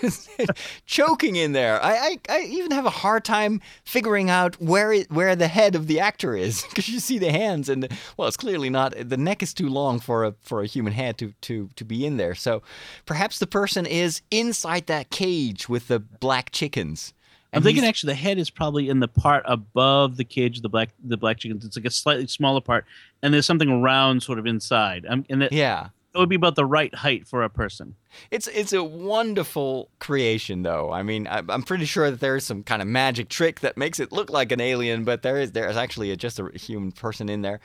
[0.87, 1.83] choking in there.
[1.83, 5.75] I, I, I even have a hard time figuring out where it, where the head
[5.75, 8.95] of the actor is because you see the hands and the, well, it's clearly not.
[8.97, 12.07] The neck is too long for a for a human head to to to be
[12.07, 12.35] in there.
[12.35, 12.63] So
[13.05, 17.13] perhaps the person is inside that cage with the black chickens.
[17.53, 20.69] I'm thinking actually the head is probably in the part above the cage of the
[20.69, 21.65] black the black chickens.
[21.65, 22.85] It's like a slightly smaller part,
[23.23, 25.07] and there's something round sort of inside.
[25.09, 25.89] Um, and it, yeah.
[26.17, 27.95] It would be about the right height for a person.
[28.31, 30.91] It's it's a wonderful creation, though.
[30.91, 33.77] I mean, I, I'm pretty sure that there is some kind of magic trick that
[33.77, 36.51] makes it look like an alien, but there is there is actually a, just a
[36.55, 37.61] human person in there.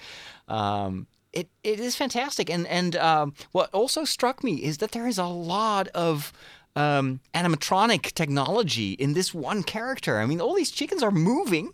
[0.48, 5.08] Um, it it is fantastic, and and um, what also struck me is that there
[5.08, 6.34] is a lot of
[6.76, 10.20] um, animatronic technology in this one character.
[10.20, 11.72] I mean, all these chickens are moving,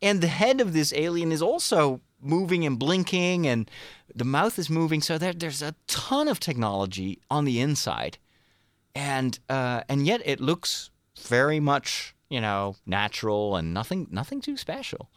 [0.00, 3.70] and the head of this alien is also moving and blinking and
[4.14, 8.18] the mouth is moving so there, there's a ton of technology on the inside
[8.94, 14.56] and uh, and yet it looks very much you know natural and nothing nothing too
[14.56, 15.08] special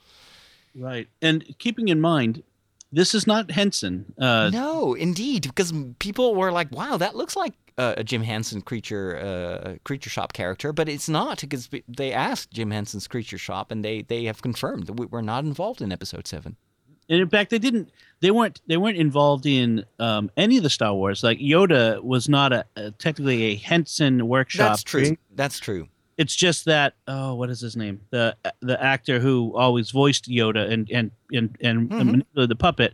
[0.75, 1.07] Right.
[1.21, 2.43] And keeping in mind,
[2.91, 4.13] this is not Henson.
[4.19, 8.61] Uh, no indeed because people were like wow that looks like uh, a Jim Henson
[8.61, 13.71] creature uh, creature shop character but it's not because they asked Jim Henson's creature shop
[13.71, 16.55] and they they have confirmed that we- we're not involved in episode 7
[17.09, 17.89] And in fact, they didn't.
[18.21, 18.61] They weren't.
[18.67, 21.23] They weren't involved in um, any of the Star Wars.
[21.23, 24.69] Like Yoda was not a, a technically a Henson workshop.
[24.71, 25.17] That's true.
[25.35, 25.87] That's true.
[26.17, 26.95] It's just that.
[27.07, 28.01] Oh, what is his name?
[28.11, 32.23] The the actor who always voiced Yoda and and and and, Mhm.
[32.35, 32.93] and the puppet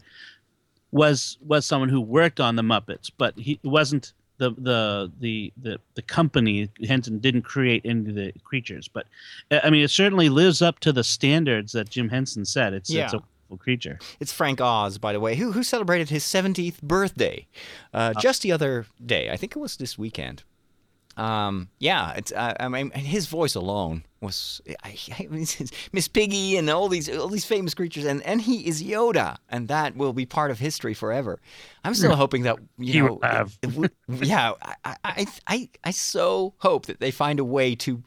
[0.92, 5.80] was was someone who worked on the Muppets, but he wasn't the the the the,
[5.96, 8.88] the company Henson didn't create any of the creatures.
[8.88, 9.08] But
[9.52, 12.74] I mean, it certainly lives up to the standards that Jim Henson said.
[12.74, 13.20] It's it's Yeah.
[13.20, 13.22] a
[13.58, 14.00] creature.
[14.20, 17.48] It's Frank Oz, by the way, who who celebrated his 70th birthday
[17.94, 19.30] uh, just the other day.
[19.30, 20.44] I think it was this weekend.
[21.18, 25.46] Um, yeah, it's I, I mean his voice alone was I, I mean,
[25.94, 29.70] Miss Piggy and all these all these famous creatures, and and he is Yoda, and
[29.70, 31.40] that will be part of history forever.
[31.86, 33.94] I'm still hoping that you He know, it- it-
[34.28, 34.52] yeah,
[34.84, 38.04] I, I I I so hope that they find a way to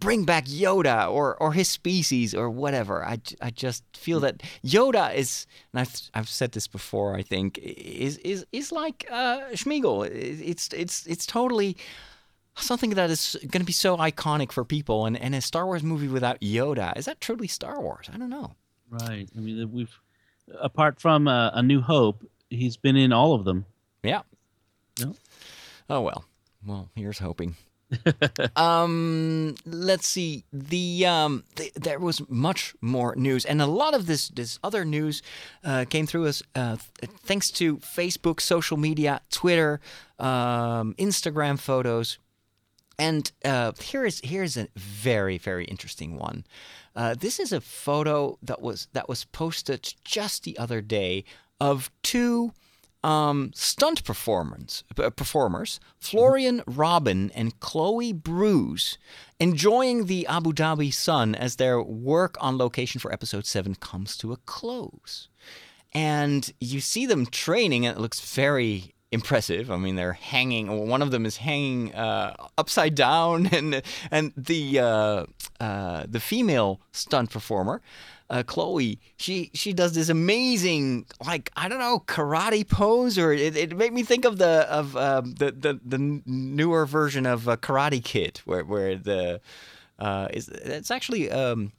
[0.00, 3.04] bring back Yoda or or his species or whatever.
[3.04, 7.16] I, I just feel that Yoda is, and I've I've said this before.
[7.16, 10.08] I think is is is like uh, Sméagol.
[10.10, 11.76] It's it's it's totally
[12.56, 15.06] something that is going to be so iconic for people.
[15.06, 18.08] And and a Star Wars movie without Yoda is that truly Star Wars?
[18.12, 18.54] I don't know.
[18.90, 19.28] Right.
[19.36, 19.98] I mean, we've
[20.60, 23.66] apart from uh, A New Hope, he's been in all of them.
[24.02, 24.22] Yeah.
[24.98, 25.12] Yeah.
[25.90, 26.24] Oh well.
[26.64, 27.56] Well, here's hoping.
[28.56, 30.44] um, let's see.
[30.52, 34.84] The um, th- there was much more news, and a lot of this this other
[34.84, 35.22] news
[35.64, 39.80] uh, came through us uh, th- thanks to Facebook, social media, Twitter,
[40.18, 42.18] um, Instagram photos.
[42.98, 46.44] And uh, here is here's a very very interesting one.
[46.94, 51.24] Uh, this is a photo that was that was posted just the other day
[51.60, 52.52] of two
[53.06, 58.98] um, stunt performers, uh, performers Florian Robin and Chloe Bruce,
[59.38, 64.32] enjoying the Abu Dhabi sun as their work on location for episode seven comes to
[64.32, 65.28] a close.
[65.94, 69.70] And you see them training, and it looks very impressive.
[69.70, 70.88] I mean, they're hanging.
[70.88, 75.26] One of them is hanging uh, upside down, and and the uh,
[75.60, 77.80] uh, the female stunt performer,
[78.28, 83.56] uh, Chloe, she she does this amazing like I don't know karate pose, or it,
[83.56, 87.56] it made me think of the of um, the, the the newer version of uh,
[87.56, 89.40] Karate Kid, where where the
[89.98, 91.72] uh, is it's actually um,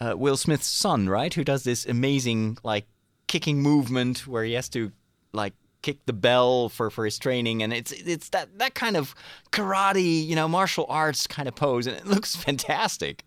[0.00, 1.32] uh, Will Smith's son, right?
[1.32, 2.86] Who does this amazing like
[3.26, 4.92] kicking movement where he has to
[5.32, 9.14] like kick the bell for, for his training, and it's it's that that kind of
[9.52, 13.24] karate, you know, martial arts kind of pose, and it looks fantastic.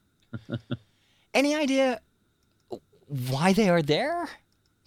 [1.33, 2.01] Any idea
[3.30, 4.30] why they are there?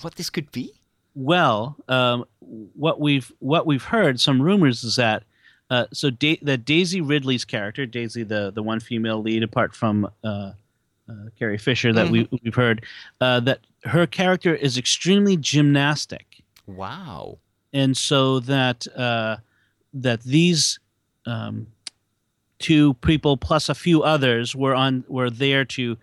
[0.01, 0.73] What this could be?
[1.15, 5.25] Well, um, what we've what we've heard, some rumors is that
[5.71, 10.07] uh, so da- that Daisy Ridley's character, Daisy, the the one female lead, apart from
[10.25, 10.53] uh,
[11.09, 12.85] uh, Carrie Fisher, that we we've heard,
[13.21, 17.39] uh, that her character is extremely gymnastic, Wow.
[17.73, 19.37] and so that uh,
[19.95, 20.79] that these
[21.27, 21.67] um,
[22.59, 25.97] two people plus a few others were on were there to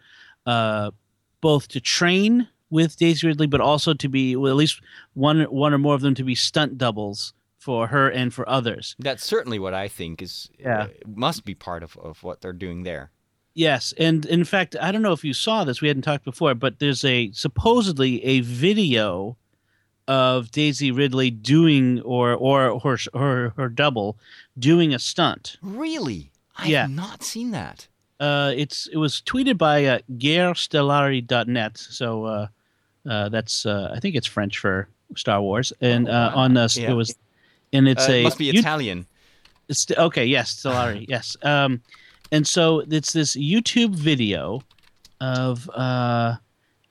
[0.46, 0.92] uh,
[1.42, 4.82] both to train with Daisy Ridley, but also to be well, at least
[5.14, 8.96] one one or more of them to be stunt doubles for her and for others.
[9.00, 10.84] That's certainly what I think is Yeah.
[10.84, 13.12] uh, must be part of, of what they're doing there.
[13.54, 15.82] Yes, and in fact, I don't know if you saw this.
[15.82, 19.36] We hadn't talked before, but there's a supposedly a video
[20.08, 24.18] of Daisy Ridley doing or or her her, her double
[24.58, 25.58] doing a stunt.
[25.62, 26.32] Really?
[26.56, 26.82] I Yeah.
[26.84, 27.88] have not seen that.
[28.20, 31.78] Uh, it's it was tweeted by uh, GuerreStellari.net.
[31.78, 32.48] So uh,
[33.10, 36.68] uh, that's uh, I think it's French for Star Wars, and Oh, uh, on uh,
[36.76, 36.92] Yeah.
[36.92, 37.16] it was,
[37.74, 39.06] and it's Uh, a it must be Italian.
[39.70, 40.26] It's okay.
[40.26, 41.06] Yes, Stellari.
[41.10, 41.38] yes.
[41.44, 41.82] Um,
[42.32, 44.62] and so it's this YouTube video
[45.22, 46.36] of, uh,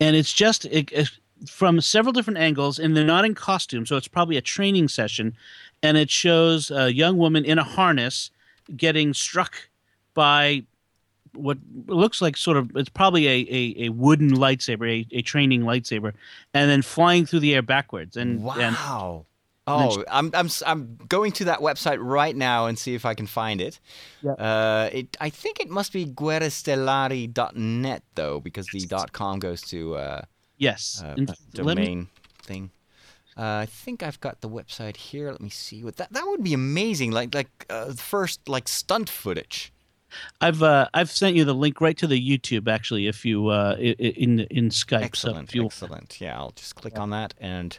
[0.01, 1.11] and it's just it, it-
[1.49, 5.37] from several different angles, and they're not in costume, so it's probably a training session,
[5.85, 8.33] and it shows a young woman in a harness
[8.77, 9.69] getting struck
[10.15, 10.65] by
[11.39, 15.63] what looks like sort of it's probably a, a, a wooden lightsaber, a, a training
[15.63, 16.13] lightsaber,
[16.55, 18.17] and then flying through the air backwards.
[18.17, 18.55] And, Wow.
[18.59, 18.77] and
[19.71, 23.13] Oh, I'm I'm s- I'm going to that website right now and see if I
[23.13, 23.79] can find it.
[24.23, 24.33] Yeah.
[24.33, 29.95] Uh, it I think it must be guerrestellari.net though, because the dot .com goes to
[29.97, 30.23] uh,
[30.57, 32.09] yes, uh, In- let me- domain
[32.43, 32.71] thing.
[33.37, 35.31] Uh, I think I've got the website here.
[35.31, 37.13] Let me see what that that would be amazing.
[37.13, 39.73] Like like uh, first like stunt footage.
[40.41, 43.07] I've uh, I've sent you the link right to the YouTube actually.
[43.07, 46.21] If you uh, in in Skype, excellent, so excellent.
[46.21, 47.03] Yeah, I'll just click yeah.
[47.03, 47.79] on that and.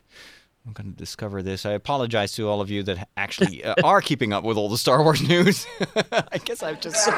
[0.67, 1.65] I'm going to discover this.
[1.65, 4.77] I apologize to all of you that actually uh, are keeping up with all the
[4.77, 5.65] Star Wars news.
[6.31, 7.09] I guess I've just.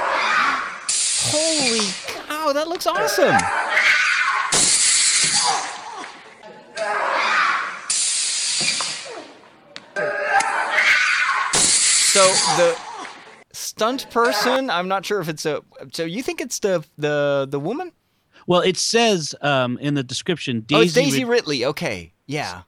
[1.31, 1.89] Holy
[2.27, 3.35] cow, that looks awesome!
[12.11, 12.23] So
[12.57, 12.90] the
[13.61, 15.61] stunt person, I'm not sure if it's a.
[15.93, 17.91] So you think it's the the the woman?
[18.47, 20.79] Well, it says um, in the description, Daisy.
[20.79, 21.65] oh, it's Daisy Rid- Ridley.
[21.65, 22.63] Okay, yeah.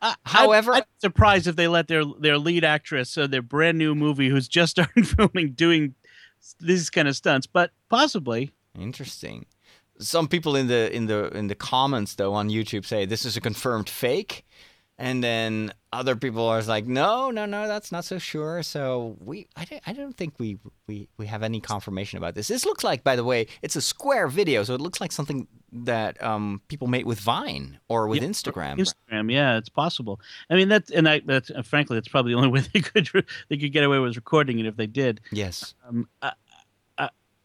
[0.00, 3.78] Uh, However- I'd be surprised if they let their their lead actress, so their brand
[3.78, 5.94] new movie, who's just started filming, doing
[6.60, 7.46] these kind of stunts.
[7.46, 9.46] But possibly, Interesting.
[10.00, 13.36] Some people in the in the in the comments though on YouTube say this is
[13.36, 14.46] a confirmed fake,
[14.98, 18.62] and then other people are like, no, no, no, that's not so sure.
[18.62, 22.48] So we, I don't, I don't think we we we have any confirmation about this.
[22.48, 25.46] This looks like, by the way, it's a square video, so it looks like something
[25.70, 28.76] that um people made with Vine or with Yeah, Instagram.
[28.78, 29.30] Instagram.
[29.32, 30.20] Yeah, it's possible.
[30.50, 33.08] I mean, that's and I that's uh, frankly, that's probably the only way they could
[33.48, 35.20] they could get away with recording it if they did.
[35.30, 35.74] Yes.
[35.88, 36.32] Um, I, I,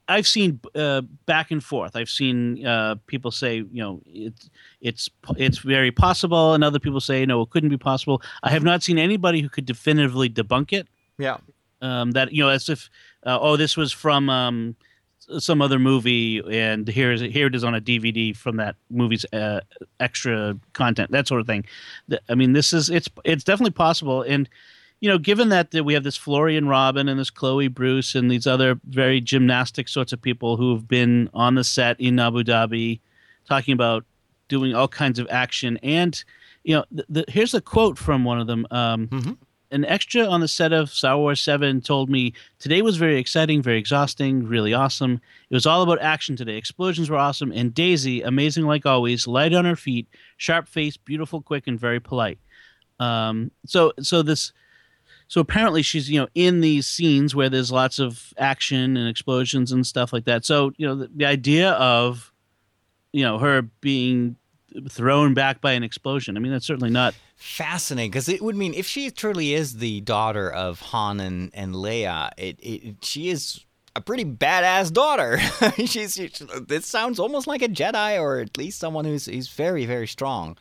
[0.07, 1.95] I've seen uh, back and forth.
[1.95, 4.49] I've seen uh, people say, you know, it's
[4.81, 8.21] it's it's very possible, and other people say, no, it couldn't be possible.
[8.43, 10.87] I have not seen anybody who could definitively debunk it.
[11.17, 11.37] Yeah.
[11.81, 12.89] Um, that you know, as if,
[13.25, 14.75] uh, oh, this was from um,
[15.39, 19.61] some other movie, and here's here it is on a DVD from that movie's uh,
[19.99, 21.65] extra content, that sort of thing.
[22.29, 24.49] I mean, this is it's it's definitely possible, and
[25.03, 28.31] you know, given that, that we have this Florian Robin and this Chloe Bruce and
[28.31, 32.41] these other very gymnastic sorts of people who have been on the set in Abu
[32.41, 33.01] Dhabi,
[33.45, 34.05] talking about
[34.47, 36.23] doing all kinds of action, and
[36.63, 38.65] you know, the, the, here's a quote from one of them.
[38.71, 39.37] Um, Mhm.
[39.71, 43.61] An extra on the set of Star Wars 7 told me today was very exciting,
[43.61, 45.19] very exhausting, really awesome.
[45.49, 46.55] It was all about action today.
[46.55, 51.41] Explosions were awesome, and Daisy, amazing like always, light on her feet, sharp face, beautiful,
[51.41, 52.37] quick, and very polite.
[52.99, 54.53] Um, so, so this,
[55.33, 59.71] so apparently she's you know in these scenes where there's lots of action and explosions
[59.71, 60.45] and stuff like that.
[60.45, 62.31] So you know the, the idea of,
[63.13, 64.35] you know, her being
[64.87, 66.37] thrown back by an explosion.
[66.37, 70.01] I mean, that's certainly not Fascinating, because it would mean if she truly is the
[70.01, 73.65] daughter of Han and, and Leia, it, it she is
[73.95, 75.39] a pretty badass daughter.
[75.87, 76.31] she's, she,
[76.67, 80.57] this sounds almost like a Jedi, or at least someone who's who's very very strong.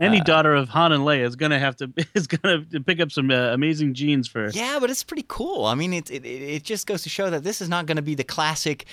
[0.00, 3.30] Any daughter of Han and Leia is gonna have to is gonna pick up some
[3.30, 4.48] uh, amazing genes for.
[4.50, 5.64] Yeah, but it's pretty cool.
[5.64, 8.02] I mean, it it, it just goes to show that this is not going to
[8.02, 8.86] be the classic,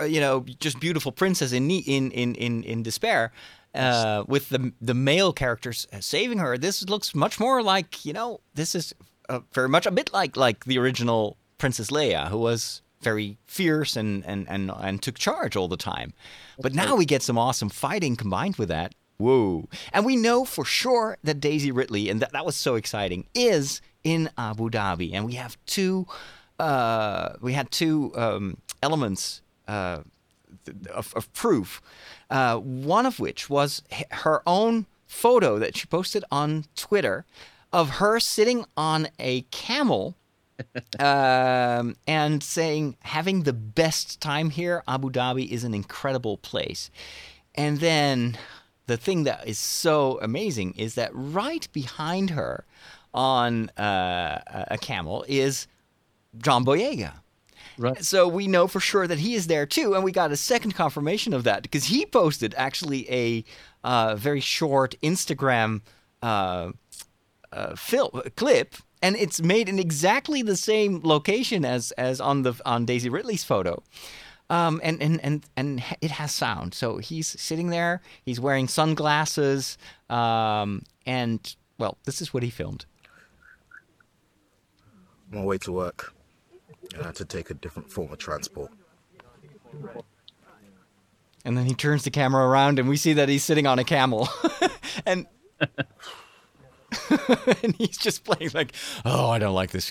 [0.00, 3.32] uh, you know, just beautiful princess in in in in in despair.
[3.74, 8.40] Uh, with the the male characters saving her, this looks much more like you know
[8.54, 8.94] this is
[9.30, 13.96] uh, very much a bit like like the original Princess Leia, who was very fierce
[13.96, 16.12] and and and and took charge all the time.
[16.60, 18.94] But now we get some awesome fighting combined with that.
[19.22, 19.68] Whoa!
[19.92, 23.80] And we know for sure that Daisy Ridley, and that, that was so exciting, is
[24.02, 26.06] in Abu Dhabi, and we have two.
[26.58, 30.02] Uh, we had two um, elements uh,
[30.64, 31.80] th- of, of proof.
[32.30, 37.24] Uh, one of which was her own photo that she posted on Twitter
[37.72, 40.14] of her sitting on a camel
[40.98, 46.90] um, and saying, having the best time here, Abu Dhabi is an incredible place.
[47.54, 48.38] And then
[48.92, 52.66] the thing that is so amazing is that right behind her
[53.14, 55.66] on uh, a camel is
[56.36, 57.14] John Boyega.
[57.78, 58.04] Right.
[58.04, 60.74] So we know for sure that he is there too, and we got a second
[60.74, 63.44] confirmation of that because he posted actually a
[63.82, 65.80] uh, very short Instagram
[66.22, 66.72] uh,
[67.50, 72.52] uh, film clip, and it's made in exactly the same location as as on the
[72.66, 73.82] on Daisy Ridley's photo.
[74.52, 76.74] Um, and, and, and, and it has sound.
[76.74, 79.78] So he's sitting there, he's wearing sunglasses,
[80.10, 82.84] um, and, well, this is what he filmed.
[85.32, 86.12] On my way to work,
[87.00, 88.70] I had to take a different form of transport.
[91.46, 93.84] And then he turns the camera around, and we see that he's sitting on a
[93.84, 94.28] camel,
[95.06, 95.26] and
[97.62, 98.74] and he's just playing like,
[99.06, 99.90] "Oh, I don't like this.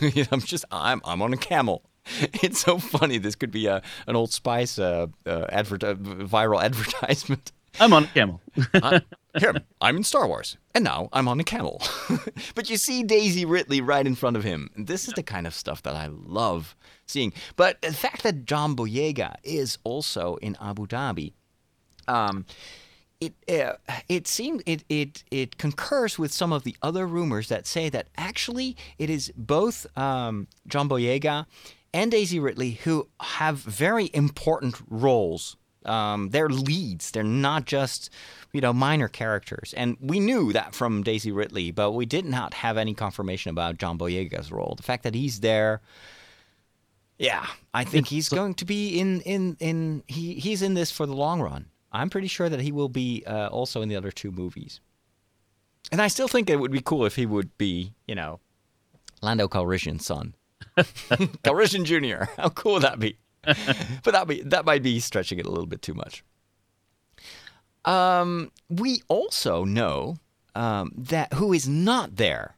[0.30, 1.82] I'm just, I'm, I'm on a camel."
[2.42, 3.18] It's so funny.
[3.18, 7.52] This could be a an Old Spice uh, uh, advert, uh, viral advertisement.
[7.80, 8.40] I'm on a camel.
[8.74, 9.02] I,
[9.38, 11.82] here, I'm in Star Wars, and now I'm on a camel.
[12.54, 14.70] but you see Daisy Ridley right in front of him.
[14.76, 16.74] This is the kind of stuff that I love
[17.06, 17.32] seeing.
[17.56, 21.32] But the fact that John Boyega is also in Abu Dhabi,
[22.08, 22.46] um,
[23.20, 23.74] it uh,
[24.08, 28.08] it seems it, it it concurs with some of the other rumors that say that
[28.16, 31.46] actually it is both um, John Boyega
[31.92, 35.56] and Daisy Ridley who have very important roles.
[35.84, 37.12] Um, they're leads.
[37.12, 38.10] They're not just
[38.52, 42.54] you know minor characters, and we knew that from Daisy Ridley, but we did not
[42.54, 44.74] have any confirmation about John Boyega's role.
[44.76, 45.80] The fact that he's there.
[47.18, 51.06] Yeah, I think he's going to be in in in he he's in this for
[51.06, 51.66] the long run.
[51.90, 54.80] I'm pretty sure that he will be uh, also in the other two movies.
[55.90, 58.40] And I still think it would be cool if he would be, you know,
[59.22, 60.34] Lando Calrissian's son.
[60.76, 62.30] Calrissian Jr.
[62.36, 63.18] How cool would that be?
[63.42, 66.24] but that be that might be stretching it a little bit too much.
[67.84, 70.16] Um, we also know
[70.54, 72.56] um, that who is not there.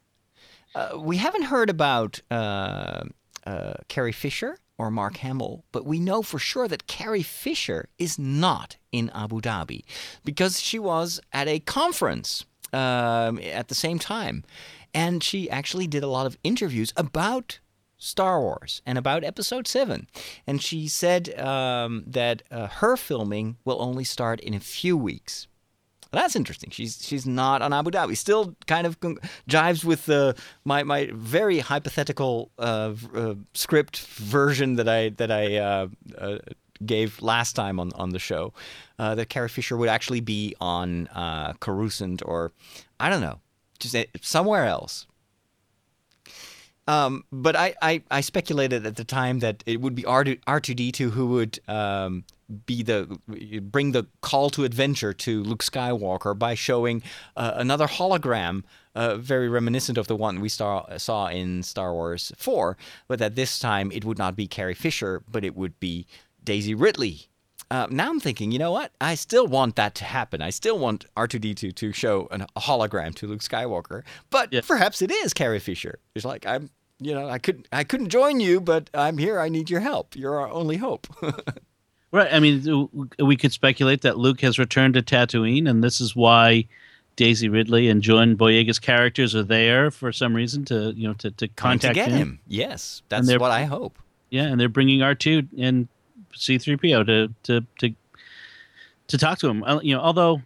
[0.73, 3.03] Uh, we haven't heard about uh,
[3.45, 8.17] uh, Carrie Fisher or Mark Hamill, but we know for sure that Carrie Fisher is
[8.17, 9.83] not in Abu Dhabi
[10.25, 14.43] because she was at a conference um, at the same time.
[14.93, 17.59] And she actually did a lot of interviews about
[18.01, 20.07] Star Wars and about Episode 7.
[20.47, 25.47] And she said um, that uh, her filming will only start in a few weeks.
[26.11, 26.71] That's interesting.
[26.71, 28.17] She's she's not on Abu Dhabi.
[28.17, 28.99] Still kind of
[29.47, 30.33] jives with uh,
[30.65, 35.87] my my very hypothetical uh, uh, script version that I that I uh,
[36.17, 36.37] uh,
[36.85, 38.51] gave last time on on the show.
[38.97, 41.07] That Carrie Fisher would actually be on
[41.61, 42.51] Coruscant or
[42.99, 43.39] I don't know,
[43.79, 45.07] just somewhere else.
[46.91, 50.73] Um, but I, I, I, speculated at the time that it would be R two
[50.73, 52.25] D two who would um,
[52.65, 53.17] be the
[53.61, 57.01] bring the call to adventure to Luke Skywalker by showing
[57.37, 58.63] uh, another hologram,
[58.93, 62.75] uh, very reminiscent of the one we saw saw in Star Wars Four,
[63.07, 66.05] but that this time it would not be Carrie Fisher, but it would be
[66.43, 67.27] Daisy Ridley.
[67.69, 68.91] Uh, now I'm thinking, you know what?
[68.99, 70.41] I still want that to happen.
[70.41, 74.59] I still want R2D2 to show an, a hologram to Luke Skywalker, but yeah.
[74.67, 75.99] perhaps it is Carrie Fisher.
[76.13, 76.69] It's like I'm,
[77.01, 79.39] you know, I couldn't, I couldn't join you, but I'm here.
[79.39, 80.15] I need your help.
[80.15, 81.07] You're our only hope.
[82.13, 82.27] Right.
[82.29, 82.89] I mean,
[83.19, 86.67] we could speculate that Luke has returned to Tatooine, and this is why
[87.15, 91.31] Daisy Ridley and John Boyega's characters are there for some reason to you know to,
[91.31, 92.11] to contact to him.
[92.11, 92.39] him.
[92.47, 93.97] Yes, that's what I hope.
[94.29, 95.87] Yeah, and they're bringing R two and
[96.33, 97.95] C three PO to to to
[99.07, 99.63] to talk to him.
[99.63, 100.41] Uh, you know, although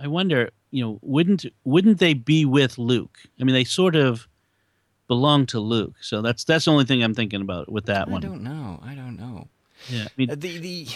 [0.00, 3.18] I wonder, you know, wouldn't wouldn't they be with Luke?
[3.40, 4.27] I mean, they sort of
[5.08, 8.10] belong to Luke, so that's that's the only thing I'm thinking about with that I
[8.10, 8.24] one.
[8.24, 8.80] I don't know.
[8.84, 9.48] I don't know.
[9.88, 10.86] Yeah, I mean, uh, the the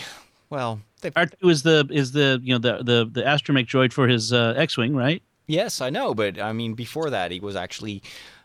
[0.51, 0.81] well,
[1.17, 4.33] R two is the is the you know the the the astromech droid for his
[4.33, 5.23] uh, X wing, right?
[5.47, 8.03] Yes, I know, but I mean before that he was actually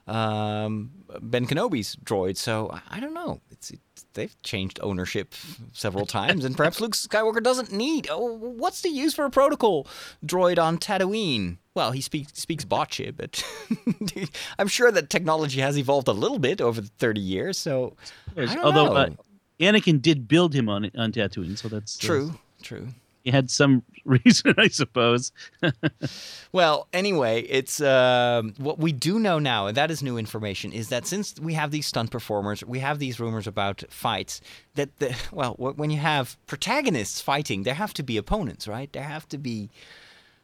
[0.08, 0.92] um,
[1.22, 2.38] Ben Kenobi's droid.
[2.38, 3.42] So I don't know.
[4.14, 5.34] They've changed ownership
[5.74, 8.08] several times, and perhaps Luke Skywalker doesn't need.
[8.10, 9.88] Oh, what's the use for a protocol
[10.26, 11.58] droid on Tatooine?
[11.76, 13.44] Well, he speaks speaks Bocce, but
[14.60, 17.58] I'm sure that technology has evolved a little bit over the 30 years.
[17.58, 17.96] So,
[18.64, 19.10] although uh,
[19.60, 22.32] Anakin did build him on on Tatooine, so that's true.
[22.34, 22.88] Uh, true.
[23.28, 25.32] Had some reason, I suppose.
[26.52, 30.90] well, anyway, it's uh, what we do know now, and that is new information, is
[30.90, 34.42] that since we have these stunt performers, we have these rumors about fights.
[34.76, 38.92] That the, well, when you have protagonists fighting, there have to be opponents, right?
[38.92, 39.70] There have to be.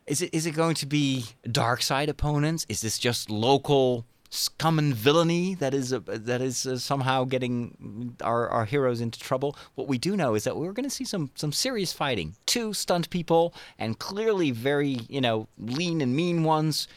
[0.05, 2.65] Is it is it going to be dark side opponents?
[2.67, 4.05] Is this just local?
[4.33, 9.19] Scum and villainy that is uh, that is uh, somehow getting our, our heroes into
[9.19, 9.55] trouble.
[9.75, 12.35] What we do know is that we're going to see some some serious fighting.
[12.47, 16.87] Two stunt people and clearly very you know lean and mean ones.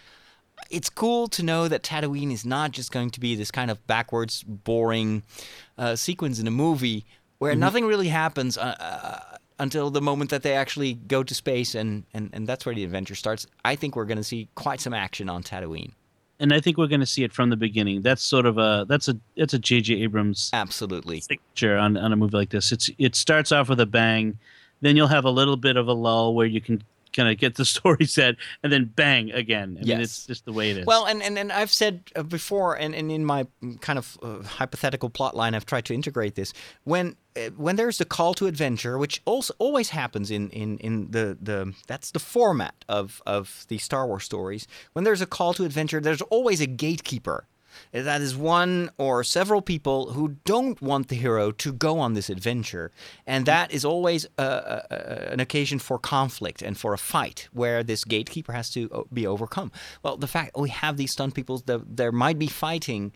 [0.71, 3.87] It's cool to know that Tatooine is not just going to be this kind of
[3.87, 5.23] backwards, boring
[5.77, 7.05] uh, sequence in a movie
[7.39, 7.61] where mm-hmm.
[7.61, 8.57] nothing really happens.
[8.57, 12.67] Uh, uh, until the moment that they actually go to space and, and, and that's
[12.67, 13.47] where the adventure starts.
[13.65, 15.93] I think we're going to see quite some action on Tatooine
[16.39, 18.03] and I think we're going to see it from the beginning.
[18.03, 20.03] That's sort of a that's a that's a J.J.
[20.03, 22.73] Abrams absolutely signature on on a movie like this.
[22.73, 24.39] It's it starts off with a bang,
[24.81, 26.83] then you'll have a little bit of a lull where you can
[27.17, 29.79] kind of get the story set and then bang again.
[29.81, 29.89] I yes.
[29.89, 30.87] mean, it's just the way it is.
[30.87, 33.47] Well, and, and, and I've said uh, before, and, and in my
[33.81, 36.53] kind of uh, hypothetical plot line, I've tried to integrate this.
[36.85, 41.11] When uh, when there's the call to adventure, which also always happens in, in, in
[41.11, 44.67] the, the that's the format of, of the Star Wars stories.
[44.93, 47.47] When there's a call to adventure, there's always a gatekeeper
[47.93, 52.31] that is one or several people who don't want the hero to go on this
[52.31, 52.91] adventure.
[53.27, 54.43] And that is always a,
[54.91, 59.03] a, an occasion for conflict and for a fight where this gatekeeper has to uh,
[59.13, 59.73] be overcome.
[60.03, 63.13] Well, the fact we have these stunt people, that there might be fighting,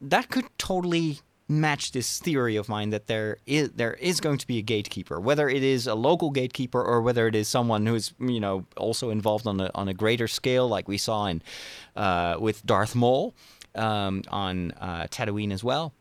[0.00, 4.46] that could totally match this theory of mine that there is there is going to
[4.46, 7.94] be a gatekeeper, whether it is a local gatekeeper or whether it is someone who
[7.94, 11.42] is you know also involved on a on a greater scale, like we saw in
[11.96, 13.34] uh, with Darth Maul
[13.74, 15.92] um, on uh, Tatooine as well.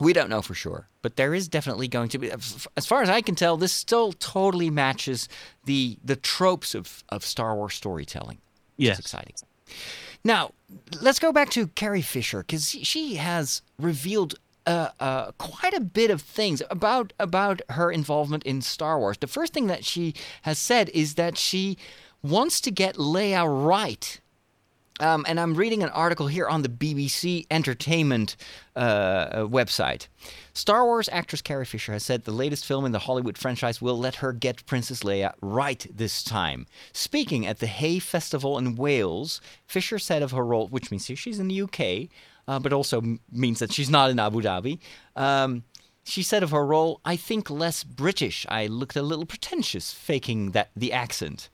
[0.00, 2.30] We don't know for sure, but there is definitely going to be.
[2.30, 5.28] As far as I can tell, this still totally matches
[5.64, 8.38] the the tropes of, of Star Wars storytelling.
[8.76, 9.34] Yes, exciting.
[10.24, 10.52] Now,
[11.00, 14.34] let's go back to Carrie Fisher because she has revealed
[14.66, 19.18] uh, uh, quite a bit of things about about her involvement in Star Wars.
[19.18, 21.76] The first thing that she has said is that she
[22.22, 24.20] wants to get Leia right
[25.00, 28.36] Um, and I'm reading an article here on the BBC Entertainment
[28.76, 30.06] uh, uh, website.
[30.52, 33.98] Star Wars actress Carrie Fisher has said the latest film in the Hollywood franchise will
[33.98, 36.66] let her get Princess Leia right this time.
[36.92, 41.40] Speaking at the Hay Festival in Wales, Fisher said of her role, which means she's
[41.40, 42.08] in the UK,
[42.46, 44.78] uh, but also means that she's not in Abu Dhabi.
[45.16, 45.64] Um,
[46.04, 48.46] she said of her role, I think less British.
[48.48, 51.48] I looked a little pretentious faking that the accent.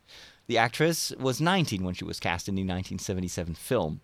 [0.51, 4.01] The actress was 19 when she was cast in the 1977 film.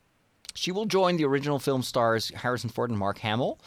[0.55, 3.59] She will join the original film stars Harrison Ford and Mark Hamill.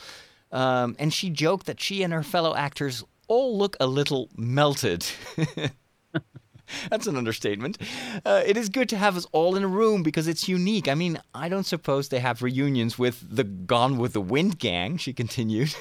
[0.53, 5.05] Um, and she joked that she and her fellow actors all look a little melted.
[6.89, 7.79] That's an understatement.
[8.25, 10.87] Uh, it is good to have us all in a room because it's unique.
[10.87, 14.95] I mean, I don't suppose they have reunions with the Gone with the Wind gang,
[14.95, 15.75] she continued.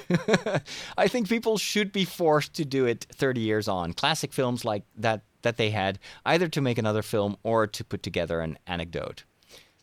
[0.97, 3.93] I think people should be forced to do it 30 years on.
[3.93, 8.03] Classic films like that that they had, either to make another film or to put
[8.03, 9.23] together an anecdote.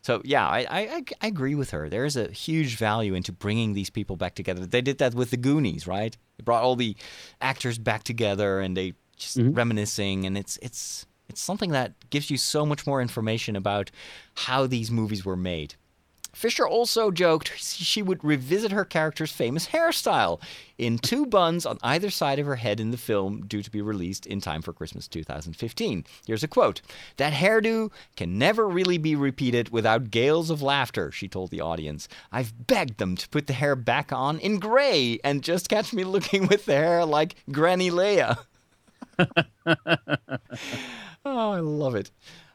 [0.01, 1.89] So yeah, I, I, I agree with her.
[1.89, 4.65] There is a huge value into bringing these people back together.
[4.65, 6.15] They did that with the Goonies, right?
[6.37, 6.95] They brought all the
[7.41, 9.53] actors back together and they just mm-hmm.
[9.53, 13.91] reminiscing, and it's it's it's something that gives you so much more information about
[14.35, 15.75] how these movies were made.
[16.37, 20.39] Fisher also joked she would revisit her character's famous hairstyle
[20.77, 23.81] in two buns on either side of her head in the film, due to be
[23.81, 26.05] released in time for Christmas 2015.
[26.27, 26.81] Here's a quote
[27.15, 32.07] That hairdo can never really be repeated without gales of laughter, she told the audience.
[32.31, 36.03] I've begged them to put the hair back on in gray and just catch me
[36.03, 38.37] looking with the hair like Granny Leia.
[41.25, 42.11] oh, I love it.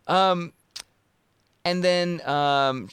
[0.07, 0.53] Um,
[1.65, 2.89] and then, um,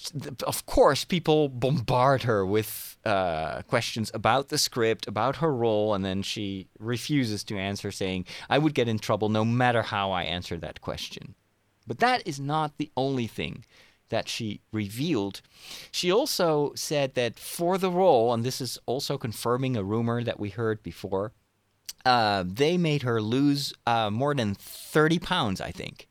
[0.46, 6.06] of course, people bombard her with uh, questions about the script, about her role, and
[6.06, 10.24] then she refuses to answer, saying, I would get in trouble no matter how I
[10.24, 11.34] answer that question.
[11.88, 13.66] But that is not the only thing
[14.10, 15.42] that she revealed.
[15.92, 20.40] She also said that for the role, and this is also confirming a rumor that
[20.40, 21.32] we heard before,
[22.06, 26.09] uh, they made her lose uh, more than 30 pounds, I think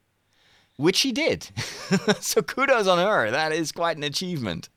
[0.79, 1.51] which she did.
[2.21, 3.31] so kudos on her.
[3.31, 4.71] That is quite an achievement.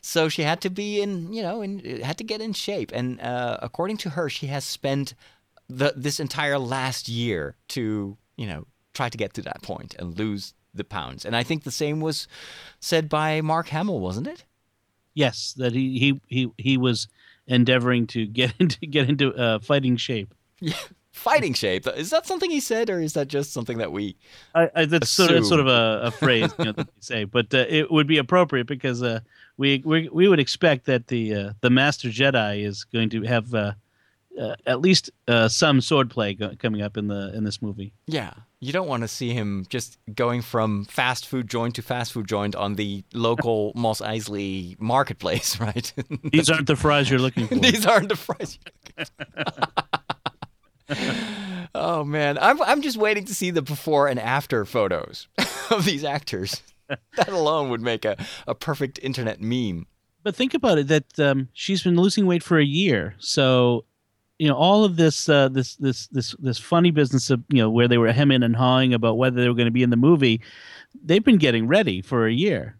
[0.00, 2.90] So she had to be in, you know, in, had to get in shape.
[2.94, 5.14] And uh, according to her, she has spent
[5.68, 10.16] the, this entire last year to, you know, try to get to that point and
[10.16, 11.24] lose the pounds.
[11.24, 12.28] And I think the same was
[12.80, 14.44] said by Mark Hamill, wasn't it?
[15.14, 17.08] Yes, that he he he, he was
[17.46, 20.34] endeavoring to get into get into uh, fighting shape.
[20.60, 20.74] Yeah,
[21.14, 21.86] fighting shape.
[21.86, 24.16] Is that something he said, or is that just something that we?
[24.54, 27.24] I, I, that's sort of, sort of a, a phrase you know, that they say,
[27.24, 29.20] but uh, it would be appropriate because uh,
[29.56, 33.54] we, we we would expect that the uh, the Master Jedi is going to have
[33.54, 33.72] uh,
[34.38, 37.92] uh, at least uh, some swordplay go- coming up in the in this movie.
[38.06, 42.12] Yeah, you don't want to see him just going from fast food joint to fast
[42.12, 45.92] food joint on the local Mos Eisley marketplace, right?
[46.24, 47.54] These aren't the fries you're looking for.
[47.54, 48.58] These aren't the fries.
[51.74, 55.28] Oh man, I'm I'm just waiting to see the before and after photos
[55.70, 56.62] of these actors.
[57.16, 58.16] that alone would make a,
[58.46, 59.86] a perfect internet meme.
[60.22, 63.14] But think about it that um, she's been losing weight for a year.
[63.18, 63.84] So,
[64.38, 67.70] you know, all of this uh, this this this this funny business of you know
[67.70, 69.96] where they were hemming and hawing about whether they were going to be in the
[69.96, 70.40] movie,
[71.02, 72.76] they've been getting ready for a year.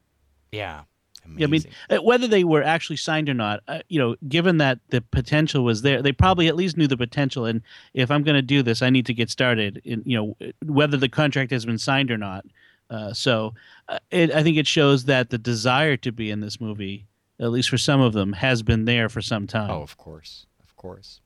[0.52, 0.82] Yeah.
[1.24, 1.42] Amazing.
[1.42, 4.78] I mean, uh, whether they were actually signed or not, uh, you know, given that
[4.90, 7.46] the potential was there, they probably at least knew the potential.
[7.46, 7.62] And
[7.94, 9.80] if I'm going to do this, I need to get started.
[9.84, 12.44] In you know, whether the contract has been signed or not.
[12.90, 13.54] Uh, so,
[13.88, 17.06] uh, it, I think it shows that the desire to be in this movie,
[17.40, 19.70] at least for some of them, has been there for some time.
[19.70, 21.20] Oh, of course, of course.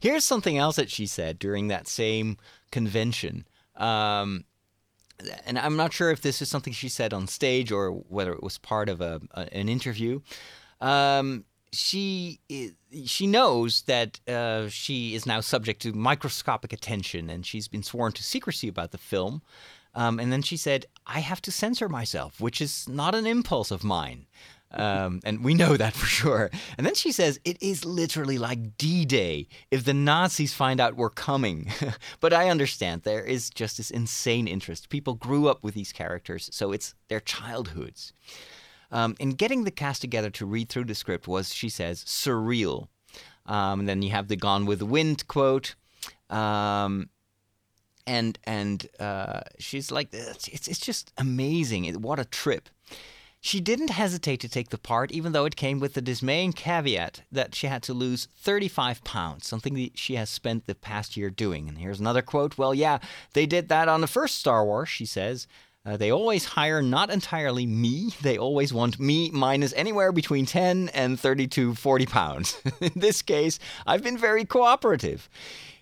[0.00, 2.36] Here's something else that she said during that same
[2.70, 3.46] convention.
[3.76, 4.44] Um,
[5.46, 8.42] and I'm not sure if this is something she said on stage or whether it
[8.42, 10.20] was part of a, a an interview.
[10.80, 12.40] Um, she
[13.04, 18.12] she knows that uh, she is now subject to microscopic attention, and she's been sworn
[18.12, 19.42] to secrecy about the film.
[19.94, 23.70] Um, and then she said, "I have to censor myself, which is not an impulse
[23.70, 24.26] of mine."
[24.70, 26.50] Um, and we know that for sure.
[26.76, 30.96] And then she says, It is literally like D Day if the Nazis find out
[30.96, 31.70] we're coming.
[32.20, 34.88] but I understand there is just this insane interest.
[34.88, 38.12] People grew up with these characters, so it's their childhoods.
[38.90, 42.88] Um, and getting the cast together to read through the script was, she says, surreal.
[43.46, 45.74] Um, and then you have the Gone with the Wind quote.
[46.30, 47.08] Um,
[48.06, 51.92] and and uh, she's like, it's, it's just amazing.
[52.00, 52.68] What a trip.
[53.40, 57.22] She didn't hesitate to take the part, even though it came with the dismaying caveat
[57.30, 61.30] that she had to lose 35 pounds, something that she has spent the past year
[61.30, 61.68] doing.
[61.68, 62.98] And here's another quote Well, yeah,
[63.34, 65.46] they did that on the first Star Wars, she says.
[65.86, 68.10] Uh, they always hire not entirely me.
[68.20, 72.60] They always want me minus anywhere between 10 and 30 to 40 pounds.
[72.80, 75.30] In this case, I've been very cooperative.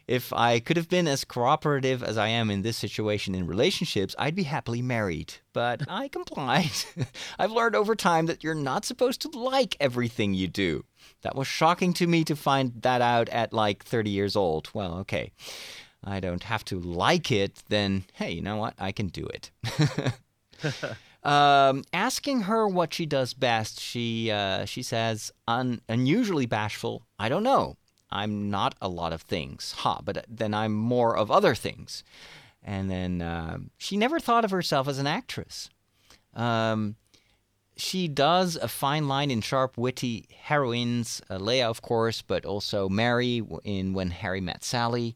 [0.08, 4.14] If I could have been as cooperative as I am in this situation in relationships,
[4.18, 5.34] I'd be happily married.
[5.52, 6.70] But I complied.
[7.38, 10.84] I've learned over time that you're not supposed to like everything you do.
[11.22, 14.68] That was shocking to me to find that out at like 30 years old.
[14.72, 15.32] Well, okay.
[16.04, 18.74] I don't have to like it, then hey, you know what?
[18.78, 19.50] I can do it.
[21.24, 27.06] um, asking her what she does best, she uh, she says, un- unusually bashful.
[27.18, 27.76] I don't know.
[28.10, 32.04] I'm not a lot of things, ha, but then I'm more of other things.
[32.62, 35.70] And then uh, she never thought of herself as an actress.
[36.34, 36.96] Um,
[37.76, 42.88] she does a fine line in sharp, witty heroines, uh, Leia, of course, but also
[42.88, 45.14] Mary in When Harry Met Sally.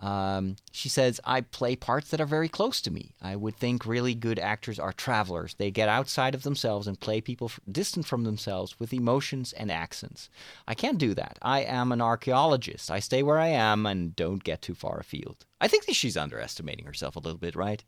[0.00, 3.14] Um, she says, I play parts that are very close to me.
[3.20, 5.54] I would think really good actors are travelers.
[5.54, 10.30] They get outside of themselves and play people distant from themselves with emotions and accents.
[10.68, 11.38] I can't do that.
[11.42, 12.90] I am an archaeologist.
[12.90, 15.44] I stay where I am and don't get too far afield.
[15.60, 17.82] I think that she's underestimating herself a little bit, right?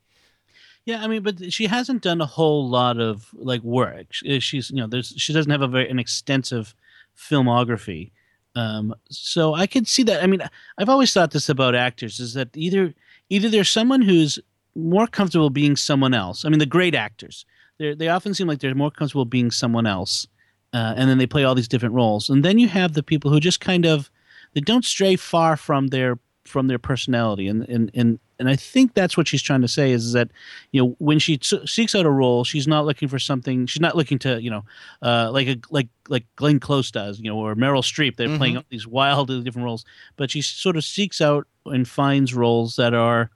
[0.85, 4.07] Yeah, I mean, but she hasn't done a whole lot of like work.
[4.11, 6.75] She's, you know, there's she doesn't have a very an extensive
[7.17, 8.13] filmography.
[8.57, 10.22] Um, so I could see that.
[10.22, 10.42] I mean,
[10.78, 12.94] I've always thought this about actors is that either
[13.28, 14.38] either there's someone who's
[14.74, 16.44] more comfortable being someone else.
[16.44, 17.44] I mean, the great actors,
[17.78, 20.26] they they often seem like they're more comfortable being someone else,
[20.72, 22.28] uh, and then they play all these different roles.
[22.28, 24.11] And then you have the people who just kind of
[24.55, 28.95] they don't stray far from their from their personality and and and and I think
[28.95, 30.30] that's what she's trying to say is that
[30.72, 33.97] you know when she seeks out a role she's not looking for something she's not
[33.97, 34.64] looking to you know
[35.03, 38.38] uh, like a like like Glenn Close does you know or Meryl Streep they're mm-hmm.
[38.38, 39.84] playing these wildly different roles
[40.16, 43.30] but she sort of seeks out and finds roles that are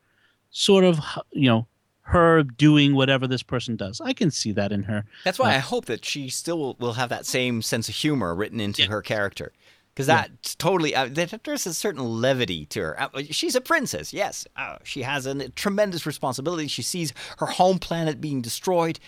[0.50, 0.98] sort of
[1.32, 1.66] you know
[2.06, 3.98] her doing whatever this person does.
[3.98, 5.06] I can see that in her.
[5.24, 8.34] That's why uh, I hope that she still will have that same sense of humor
[8.34, 8.88] written into yeah.
[8.88, 9.52] her character
[9.94, 10.50] because that yeah.
[10.58, 13.00] totally uh, there's a certain levity to her.
[13.00, 14.46] Uh, she's a princess, yes.
[14.56, 16.66] Uh, she has a tremendous responsibility.
[16.66, 18.98] She sees her home planet being destroyed,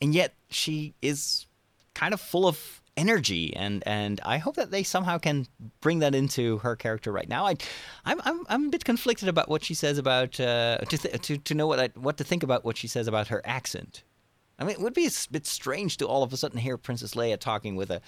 [0.00, 1.46] and yet she is
[1.94, 5.46] kind of full of energy and and I hope that they somehow can
[5.80, 7.46] bring that into her character right now.
[7.46, 7.56] I
[8.04, 11.38] I'm I'm, I'm a bit conflicted about what she says about uh, to th- to
[11.38, 14.04] to know what I, what to think about what she says about her accent.
[14.58, 17.14] I mean, it would be a bit strange to all of a sudden hear Princess
[17.14, 18.00] Leia talking with a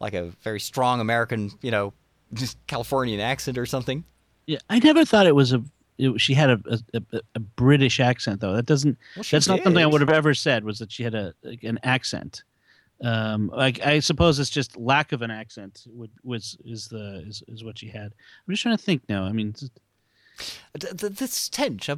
[0.00, 1.92] like a very strong American, you know,
[2.32, 4.04] just Californian accent or something.
[4.46, 5.62] Yeah, I never thought it was a.
[5.98, 6.60] It, she had a,
[6.94, 8.54] a, a, British accent though.
[8.54, 8.96] That doesn't.
[9.16, 9.50] Well, that's did.
[9.50, 10.64] not something I would have ever said.
[10.64, 12.42] Was that she had a an accent?
[13.02, 17.42] Um, like I suppose it's just lack of an accent would was is the is,
[17.48, 18.06] is what she had.
[18.06, 19.24] I'm just trying to think now.
[19.24, 19.54] I mean,
[20.72, 21.88] the stench.
[21.88, 21.94] I,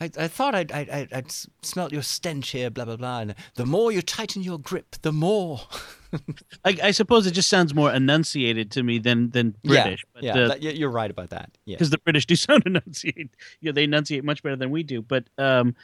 [0.00, 1.32] I, I thought I'd, I'd, I'd
[1.62, 3.20] smelt your stench here, blah, blah, blah.
[3.20, 5.60] And the more you tighten your grip, the more.
[6.64, 10.04] I, I, suppose it just sounds more enunciated to me than, than British.
[10.20, 11.50] Yeah, yeah that, you're right about that.
[11.64, 11.76] Yeah.
[11.76, 13.30] Because the British do sound enunciate.
[13.60, 15.02] Yeah, they enunciate much better than we do.
[15.02, 15.74] But um,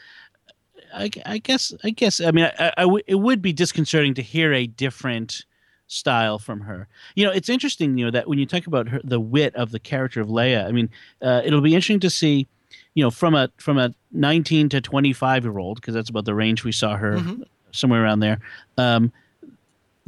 [0.94, 4.22] I, I guess, I guess, I mean, I, I w- it would be disconcerting to
[4.22, 5.44] hear a different
[5.86, 6.88] style from her.
[7.14, 9.72] You know, it's interesting, you know, that when you talk about her, the wit of
[9.72, 10.88] the character of Leia, I mean,
[11.20, 12.46] uh, it'll be interesting to see,
[12.94, 16.34] you know, from a from a 19 to 25 year old, because that's about the
[16.34, 17.42] range we saw her mm-hmm.
[17.72, 18.38] somewhere around there.
[18.78, 19.12] Um,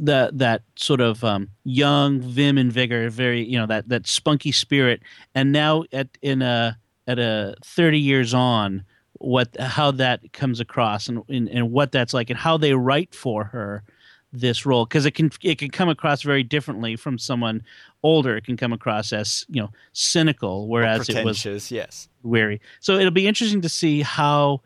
[0.05, 4.51] that that sort of um, young vim and vigor, very you know that that spunky
[4.51, 5.01] spirit,
[5.33, 6.77] and now at in a
[7.07, 8.83] at a 30 years on,
[9.19, 13.15] what how that comes across and, and and what that's like, and how they write
[13.15, 13.83] for her
[14.33, 17.63] this role because it can it can come across very differently from someone
[18.01, 18.35] older.
[18.35, 22.59] It can come across as you know cynical, whereas it was yes weary.
[22.79, 24.61] So it'll be interesting to see how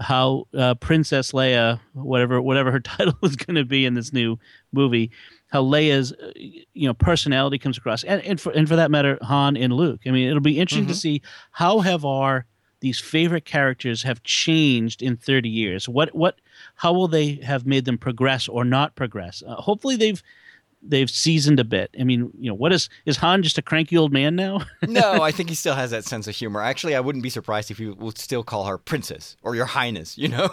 [0.00, 4.38] how uh, Princess Leia, whatever whatever her title is going to be in this new
[4.72, 5.10] movie,
[5.48, 9.18] how Leia's uh, you know personality comes across, and and for, and for that matter,
[9.22, 10.00] Han and Luke.
[10.06, 10.92] I mean, it'll be interesting mm-hmm.
[10.92, 11.22] to see
[11.52, 12.46] how have our
[12.80, 16.38] these favorite characters have changed in 30 years what what
[16.74, 20.22] how will they have made them progress or not progress uh, hopefully they've
[20.82, 21.94] they've seasoned a bit.
[21.98, 24.62] I mean, you know, what is is Han just a cranky old man now?
[24.86, 26.62] no, I think he still has that sense of humor.
[26.62, 30.16] Actually, I wouldn't be surprised if you would still call her princess or your highness.
[30.16, 30.48] You know,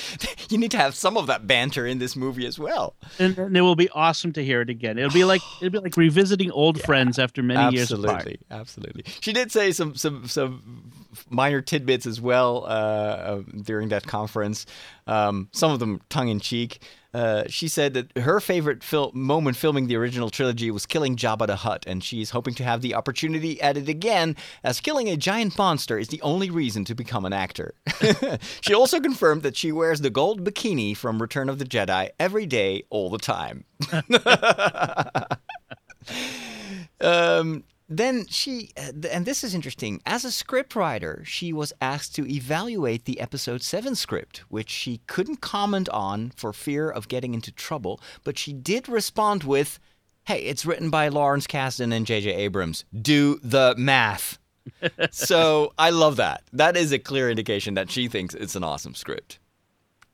[0.48, 2.94] you need to have some of that banter in this movie as well.
[3.18, 4.98] And, and it will be awesome to hear it again.
[4.98, 8.08] It'll be like it'll be like revisiting old yeah, friends after many years apart.
[8.16, 9.04] Absolutely, absolutely.
[9.20, 10.92] She did say some some some
[11.30, 14.66] minor tidbits as well uh, uh, during that conference.
[15.06, 16.80] Um, some of them tongue in cheek.
[17.14, 21.46] Uh, she said that her favorite fil- moment filming the original trilogy was killing Jabba
[21.46, 25.16] the Hutt, and she's hoping to have the opportunity at it again, as killing a
[25.16, 27.74] giant monster is the only reason to become an actor.
[28.60, 32.44] she also confirmed that she wears the gold bikini from Return of the Jedi every
[32.44, 33.64] day, all the time.
[37.00, 42.30] um, then she, uh, and this is interesting, as a scriptwriter, she was asked to
[42.30, 47.50] evaluate the episode 7 script, which she couldn't comment on for fear of getting into
[47.50, 49.78] trouble, but she did respond with,
[50.24, 52.34] Hey, it's written by Lawrence Kasdan and J.J.
[52.34, 52.84] Abrams.
[52.94, 54.38] Do the math.
[55.10, 56.42] so I love that.
[56.52, 59.38] That is a clear indication that she thinks it's an awesome script.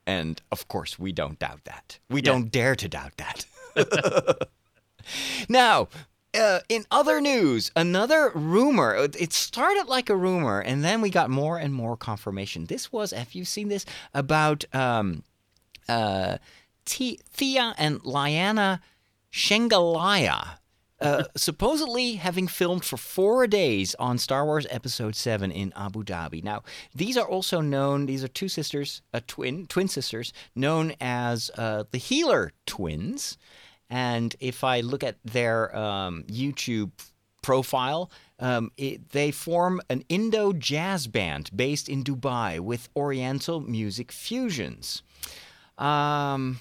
[0.06, 1.98] And of course, we don't doubt that.
[2.08, 2.30] We yeah.
[2.30, 4.48] don't dare to doubt that.
[5.48, 5.88] now,
[6.34, 8.94] uh, in other news, another rumor.
[9.18, 12.66] It started like a rumor, and then we got more and more confirmation.
[12.66, 13.84] This was, have you seen this?
[14.12, 15.22] About um,
[15.88, 16.38] uh,
[16.84, 18.80] T- Thea and Liana
[19.32, 20.58] Shengalaya.
[21.00, 26.42] Uh, supposedly having filmed for four days on Star Wars Episode 7 in Abu Dhabi.
[26.42, 26.62] Now,
[26.94, 31.84] these are also known, these are two sisters, a twin, twin sisters, known as uh,
[31.90, 33.36] the Healer twins.
[33.90, 36.90] And if I look at their um, YouTube
[37.42, 38.10] profile,
[38.40, 45.02] um, it, they form an Indo jazz band based in Dubai with Oriental music fusions.
[45.78, 46.60] Um,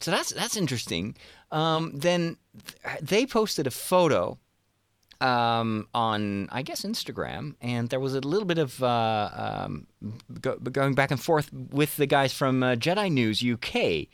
[0.00, 1.16] so that's that's interesting.
[1.52, 2.36] Um, then
[3.00, 4.38] they posted a photo
[5.20, 9.86] um, on, I guess, Instagram, and there was a little bit of uh, um,
[10.40, 14.08] go, going back and forth with the guys from uh, Jedi News UK.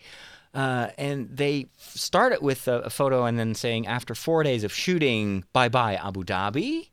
[0.56, 4.72] Uh, and they started with a, a, photo and then saying, after four days of
[4.72, 6.88] shooting, bye bye Abu Dhabi.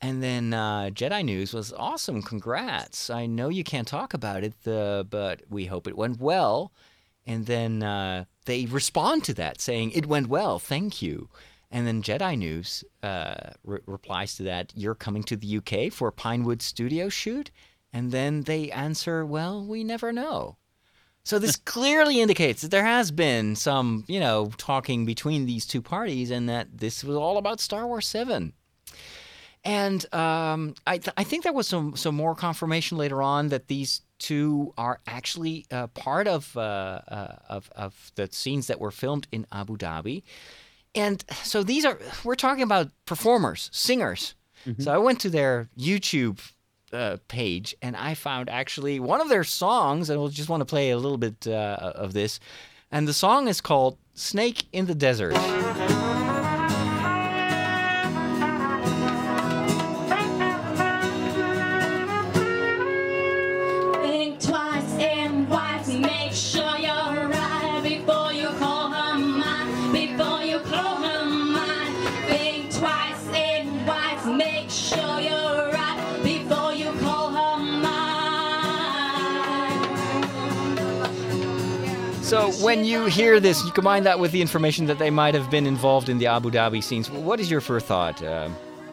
[0.00, 2.22] And then uh, Jedi News was awesome.
[2.22, 3.10] Congrats.
[3.10, 6.72] I know you can't talk about it, but we hope it went well.
[7.26, 10.60] And then uh, they respond to that saying, it went well.
[10.60, 11.30] Thank you.
[11.72, 16.06] And then Jedi News uh, re- replies to that, you're coming to the UK for
[16.06, 17.50] a Pinewood studio shoot?
[17.92, 20.58] And then they answer, well, we never know.
[21.24, 25.80] So this clearly indicates that there has been some, you know, talking between these two
[25.80, 28.52] parties, and that this was all about Star Wars Seven.
[29.64, 33.68] And um, I, th- I think there was some some more confirmation later on that
[33.68, 38.90] these two are actually uh, part of, uh, uh, of of the scenes that were
[38.90, 40.22] filmed in Abu Dhabi.
[40.94, 44.34] And so these are we're talking about performers, singers.
[44.66, 44.82] Mm-hmm.
[44.82, 46.40] So I went to their YouTube
[46.94, 50.66] uh, page, and I found actually one of their songs, and we'll just want to
[50.66, 52.40] play a little bit uh, of this.
[52.90, 55.34] And the song is called Snake in the Desert.
[82.62, 85.66] When you hear this, you combine that with the information that they might have been
[85.66, 87.10] involved in the Abu Dhabi scenes.
[87.10, 88.48] What is your first thought, uh,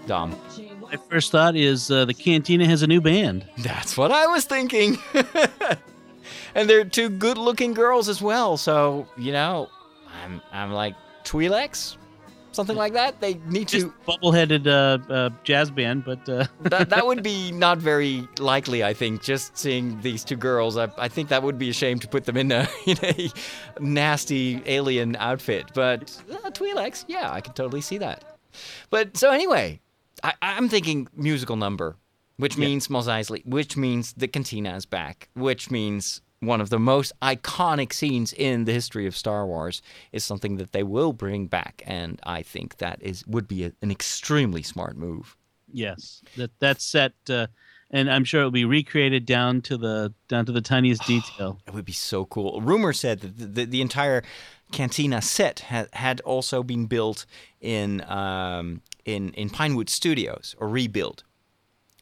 [0.08, 0.36] Dom?
[0.82, 3.46] My first thought is uh, the Cantina has a new band.
[3.60, 4.98] That's what I was thinking.
[6.56, 8.58] and they're two good-looking girls as well.
[8.58, 9.70] So you know,
[10.24, 11.96] I'm I'm like Twi'leks
[12.52, 13.20] something like that.
[13.22, 16.46] They need Just to bubble-headed uh, uh, jazz band, but uh...
[16.62, 18.84] that that would be not very likely.
[18.84, 22.00] I think just seeing these two girls, I, I think that would be a shame
[22.00, 23.30] to put them in a in a
[23.80, 25.72] nasty alien outfit.
[25.74, 28.38] But uh, Twi'leks, yeah, I can totally see that.
[28.90, 29.80] But so anyway,
[30.24, 31.98] I, I'm thinking musical number,
[32.38, 36.80] which means Mos Eisley, which means the Cantina is back, which means one of the
[36.80, 39.82] most iconic scenes in the history of Star Wars
[40.12, 43.72] is something that they will bring back, and I think that is would be a,
[43.82, 45.38] an extremely smart move.
[45.72, 47.48] Yes, that that's set, uh,
[47.92, 51.60] and I'm sure it'll be recreated down to the down to the tiniest detail.
[51.68, 52.60] it would be so cool.
[52.60, 54.24] Rumor said that the, the, the entire
[54.72, 57.26] Cantina set had had also been built
[57.60, 61.24] in um, in in Pinewood Studios or rebuilt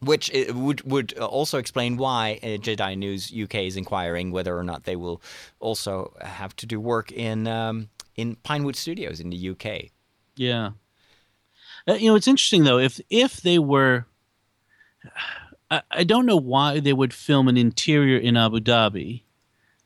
[0.02, 4.84] which would would also explain why uh, Jedi News UK is inquiring whether or not
[4.84, 5.22] they will
[5.60, 9.92] also have to do work in um, in Pinewood Studios in the UK.
[10.36, 10.72] Yeah,
[11.88, 14.06] uh, you know it's interesting though if if they were,
[15.70, 19.24] I, I don't know why they would film an interior in Abu Dhabi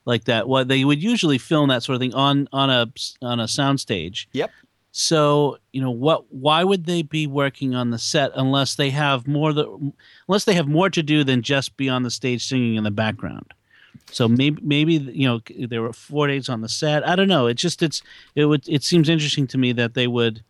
[0.05, 0.47] like that.
[0.47, 2.91] What they would usually film that sort of thing on on a
[3.21, 4.27] on a soundstage.
[4.33, 4.51] Yep.
[4.95, 6.31] So you know what?
[6.31, 9.91] Why would they be working on the set unless they have more the
[10.27, 12.91] unless they have more to do than just be on the stage singing in the
[12.91, 13.55] background?
[14.11, 17.07] So maybe maybe you know there were four days on the set.
[17.07, 17.47] I don't know.
[17.47, 18.03] It just it's
[18.35, 20.43] it would it seems interesting to me that they would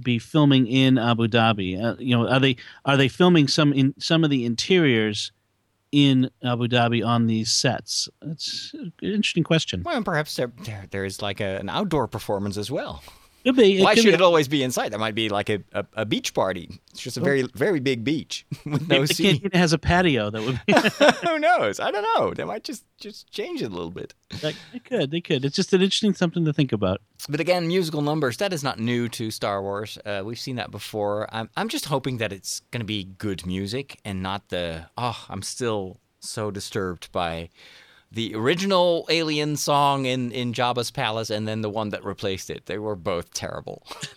[0.00, 1.82] be filming in Abu Dhabi.
[1.82, 5.32] Uh, you know, are they are they filming some in some of the interiors
[5.90, 8.08] in Abu Dhabi on these sets?
[8.22, 9.82] It's an interesting question.
[9.82, 13.02] Well, and perhaps there, there there is like a, an outdoor performance as well.
[13.44, 13.78] Could be.
[13.78, 14.90] It Why could should be- it always be inside?
[14.92, 16.80] There might be like a, a, a beach party.
[16.90, 19.38] It's just a very very big beach with no the sea.
[19.38, 20.72] cantina has a patio that would be.
[21.28, 21.80] Who knows?
[21.80, 22.34] I don't know.
[22.34, 24.14] They might just just change it a little bit.
[24.42, 25.44] Like, they could, they could.
[25.44, 27.00] It's just an interesting something to think about.
[27.28, 29.98] But again, musical numbers, that is not new to Star Wars.
[30.04, 31.28] Uh, we've seen that before.
[31.34, 35.24] I'm, I'm just hoping that it's going to be good music and not the, oh,
[35.28, 37.48] I'm still so disturbed by
[38.10, 42.66] the original Alien song in, in Jabba's palace and then the one that replaced it.
[42.66, 43.86] They were both terrible.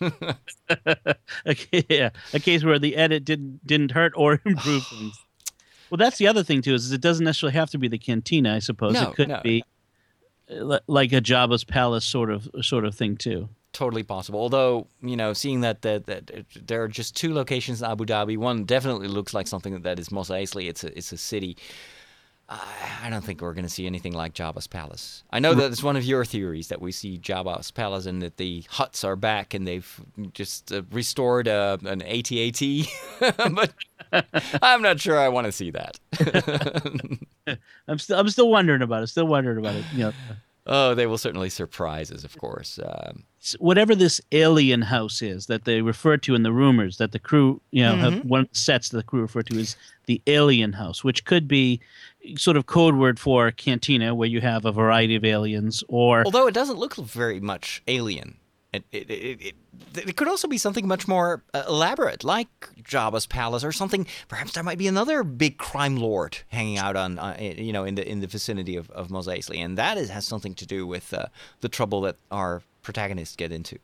[1.46, 5.18] Okay, yeah, a case where the edit didn't didn't hurt or improve things.
[5.90, 8.54] Well, that's the other thing too is it doesn't necessarily have to be the cantina.
[8.54, 9.40] I suppose No, it could no.
[9.42, 9.62] be
[10.50, 13.48] uh, like a Jabba's palace sort of sort of thing too.
[13.72, 14.40] totally possible.
[14.40, 16.30] Although, you know, seeing that, that, that
[16.64, 20.10] there are just two locations in Abu Dhabi, one definitely looks like something that is
[20.12, 20.68] Mos Eisley.
[20.68, 21.56] It's a, it's a city.
[23.02, 25.24] I, don't think we're going to see anything like Jabba's palace.
[25.30, 28.36] I know that it's one of your theories that we see Jabba's palace and that
[28.36, 30.00] the Hutts are back and they've
[30.32, 32.60] just uh, restored uh, an AT-AT,
[33.54, 33.72] but
[34.62, 35.98] I'm not sure I want to see that.
[37.88, 39.08] I'm still I'm still wondering about it.
[39.08, 39.84] Still wondering about it.
[39.92, 40.12] You know,
[40.66, 42.78] oh, they will certainly surprise us, of course.
[42.82, 47.12] Um, s- whatever this alien house is that they refer to in the rumors that
[47.12, 49.76] the crew, you know, have one of the sets that the crew refer to is
[50.06, 51.80] the alien house, which could be
[52.36, 56.46] sort of code word for cantina, where you have a variety of aliens, or Although
[56.46, 58.36] it doesn't look very much alien.
[58.72, 59.54] It, it, it,
[59.94, 62.48] it, could also be something much more uh, elaborate, like
[62.82, 64.06] Jabba's palace or something.
[64.28, 67.96] Perhaps there might be another big crime lord hanging out on, uh, you know, in
[67.96, 70.86] the in the vicinity of, of Mos Eisley, and that is, has something to do
[70.86, 71.26] with uh,
[71.60, 73.78] the trouble that our protagonists get into.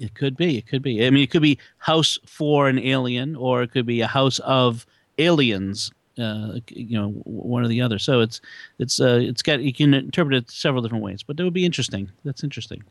[0.00, 0.58] It could be.
[0.58, 1.06] It could be.
[1.06, 4.40] I mean, it could be house for an alien, or it could be a house
[4.40, 4.86] of
[5.18, 5.92] aliens.
[6.18, 7.98] Uh, you know, one or the other.
[7.98, 8.42] So it's
[8.78, 11.64] it's uh, it's got you can interpret it several different ways, but it would be
[11.64, 12.10] interesting.
[12.22, 12.84] That's interesting.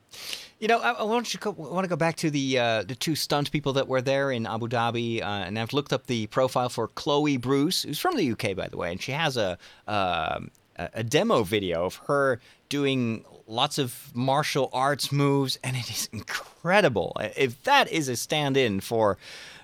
[0.60, 2.96] You know, I, I want to go, want to go back to the uh, the
[2.96, 6.26] two stunt people that were there in Abu Dhabi, uh, and I've looked up the
[6.28, 9.60] profile for Chloe Bruce, who's from the UK, by the way, and she has a
[9.88, 15.90] um a, a demo video of her doing lots of martial arts moves, and it
[15.92, 17.16] is incredible.
[17.38, 19.18] If that is a stand-in for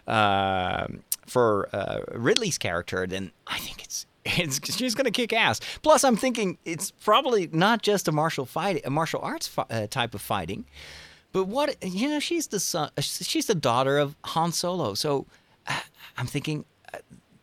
[0.06, 0.88] uh,
[1.28, 5.62] for uh, Ridley's character, then I think it's it's, she's going to kick ass.
[5.82, 9.88] Plus, I'm thinking it's probably not just a martial fight, a martial arts fi- uh,
[9.88, 10.66] type of fighting,
[11.32, 14.94] but what you know, she's the son, uh, she's the daughter of Han Solo.
[14.96, 15.28] So
[15.68, 15.80] uh,
[16.18, 16.98] I'm thinking uh,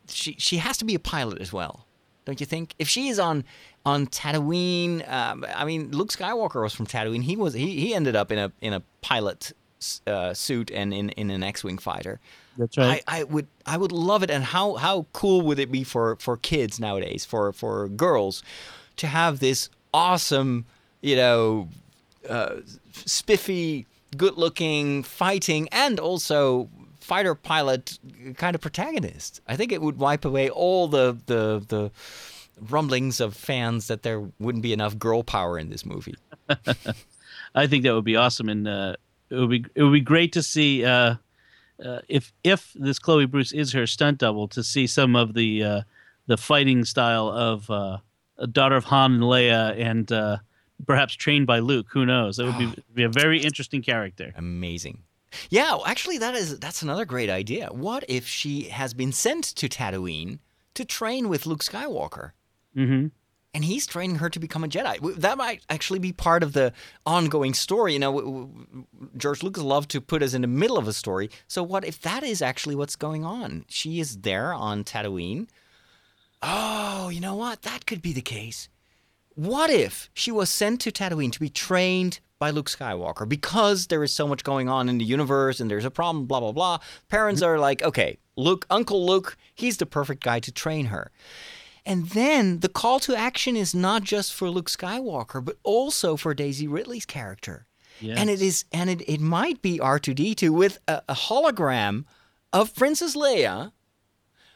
[0.07, 1.85] she she has to be a pilot as well,
[2.25, 2.75] don't you think?
[2.77, 3.43] If she is on
[3.85, 7.23] on Tatooine, um, I mean, Luke Skywalker was from Tatooine.
[7.23, 9.53] He was he, he ended up in a in a pilot
[10.07, 12.19] uh, suit and in, in an X-wing fighter.
[12.57, 13.03] That's right.
[13.07, 14.29] I, I would I would love it.
[14.29, 18.43] And how, how cool would it be for, for kids nowadays, for, for girls,
[18.97, 20.65] to have this awesome,
[21.01, 21.69] you know,
[22.29, 22.57] uh,
[22.91, 23.85] spiffy,
[24.17, 27.99] good-looking, fighting, and also fighter pilot
[28.37, 29.41] kind of protagonist.
[29.47, 31.91] I think it would wipe away all the the the
[32.69, 36.15] rumblings of fans that there wouldn't be enough girl power in this movie.
[37.55, 38.95] I think that would be awesome, and uh,
[39.29, 41.15] it would be it would be great to see uh,
[41.83, 45.63] uh, if if this Chloe Bruce is her stunt double to see some of the
[45.63, 45.81] uh,
[46.27, 47.97] the fighting style of uh,
[48.37, 50.37] a daughter of Han and Leia, and uh,
[50.85, 51.87] perhaps trained by Luke.
[51.91, 52.37] Who knows?
[52.37, 54.33] That would be, be a very interesting character.
[54.37, 55.03] Amazing.
[55.49, 57.67] Yeah, actually, that is that's another great idea.
[57.71, 60.39] What if she has been sent to Tatooine
[60.75, 62.31] to train with Luke Skywalker?
[62.73, 63.07] hmm
[63.55, 65.15] and he's training her to become a Jedi.
[65.15, 66.73] That might actually be part of the
[67.05, 67.93] ongoing story.
[67.93, 68.51] You know,
[69.15, 71.29] George Lucas loved to put us in the middle of a story.
[71.47, 73.63] So what if that is actually what's going on?
[73.69, 75.47] She is there on Tatooine.
[76.41, 77.61] Oh, you know what?
[77.61, 78.67] That could be the case.
[79.35, 84.03] What if she was sent to Tatooine to be trained by Luke Skywalker because there
[84.03, 86.79] is so much going on in the universe and there's a problem, blah, blah, blah.
[87.07, 87.51] Parents mm-hmm.
[87.51, 91.09] are like, okay, Luke, Uncle Luke, he's the perfect guy to train her.
[91.85, 96.33] And then the call to action is not just for Luke Skywalker, but also for
[96.33, 97.67] Daisy Ridley's character.
[98.17, 102.05] And it is, and it, it might be R2D2 with a, a hologram
[102.51, 103.71] of Princess Leia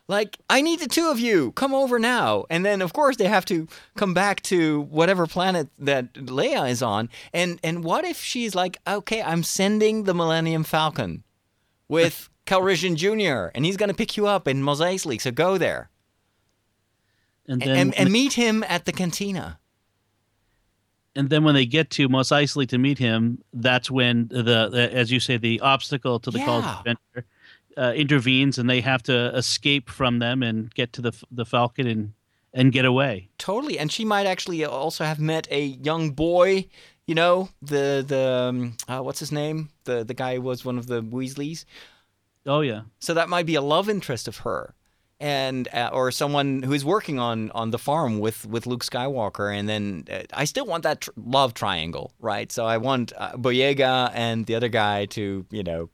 [0.08, 1.52] Like, I need the two of you.
[1.52, 2.46] Come over now.
[2.50, 6.82] And then, of course, they have to come back to whatever planet that Leia is
[6.82, 7.10] on.
[7.32, 11.24] And and what if she's like, okay, I'm sending the Millennium Falcon
[11.88, 13.52] with Calrissian Jr.
[13.54, 15.22] and he's going to pick you up in Mos Eisley.
[15.22, 15.92] So go there
[17.50, 19.60] And and, then and, and meet him at the cantina.
[21.16, 24.90] and then when they get to Mos Eisley to meet him, that's when the, the
[24.94, 27.26] as you say, the obstacle to the call to adventure
[27.76, 31.88] uh, intervenes, and they have to escape from them and get to the the Falcon
[31.88, 32.14] and
[32.54, 33.30] and get away.
[33.38, 36.68] Totally, and she might actually also have met a young boy.
[37.08, 39.70] You know, the the um, uh, what's his name?
[39.86, 41.66] The the guy who was one of the Weasleys.
[42.46, 44.74] Oh yeah, So that might be a love interest of her,
[45.20, 49.54] and uh, or someone who is working on on the farm with with Luke Skywalker.
[49.54, 52.52] And then uh, I still want that tr- love triangle, right?
[52.52, 55.90] So I want uh, Boyega and the other guy to, you know,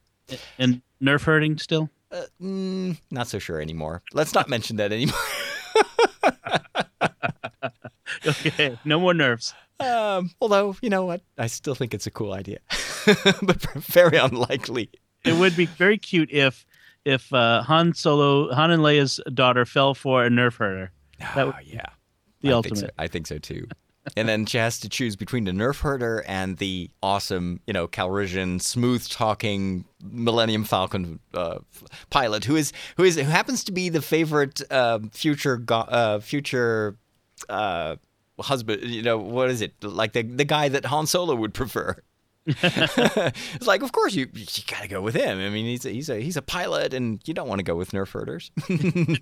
[0.58, 1.90] and nerf herding still.
[2.12, 4.02] uh, mm, not so sure anymore.
[4.12, 5.18] Let's not mention that anymore.
[8.26, 9.54] Okay, no more nerfs.
[9.78, 12.58] Um, although you know what, I still think it's a cool idea,
[13.42, 14.90] but very unlikely.
[15.24, 16.64] It would be very cute if
[17.06, 20.90] if uh, Han Solo, Han and Leia's daughter fell for a nerf herder.
[21.34, 21.86] That would Oh, yeah,
[22.42, 22.78] the I ultimate.
[22.80, 22.94] Think so.
[22.98, 23.66] I think so too.
[24.16, 27.88] and then she has to choose between the nerf herder and the awesome, you know,
[27.88, 31.58] Calrissian, smooth-talking Millennium Falcon uh,
[32.10, 36.20] pilot, who is who is who happens to be the favorite uh, future go- uh,
[36.20, 36.96] future
[37.48, 37.96] uh,
[38.38, 38.82] husband.
[38.84, 41.96] You know, what is it like the the guy that Han Solo would prefer?
[42.46, 45.38] it's like, of course you you gotta go with him.
[45.38, 47.74] I mean, he's a, he's a he's a pilot, and you don't want to go
[47.74, 48.50] with nerf herders.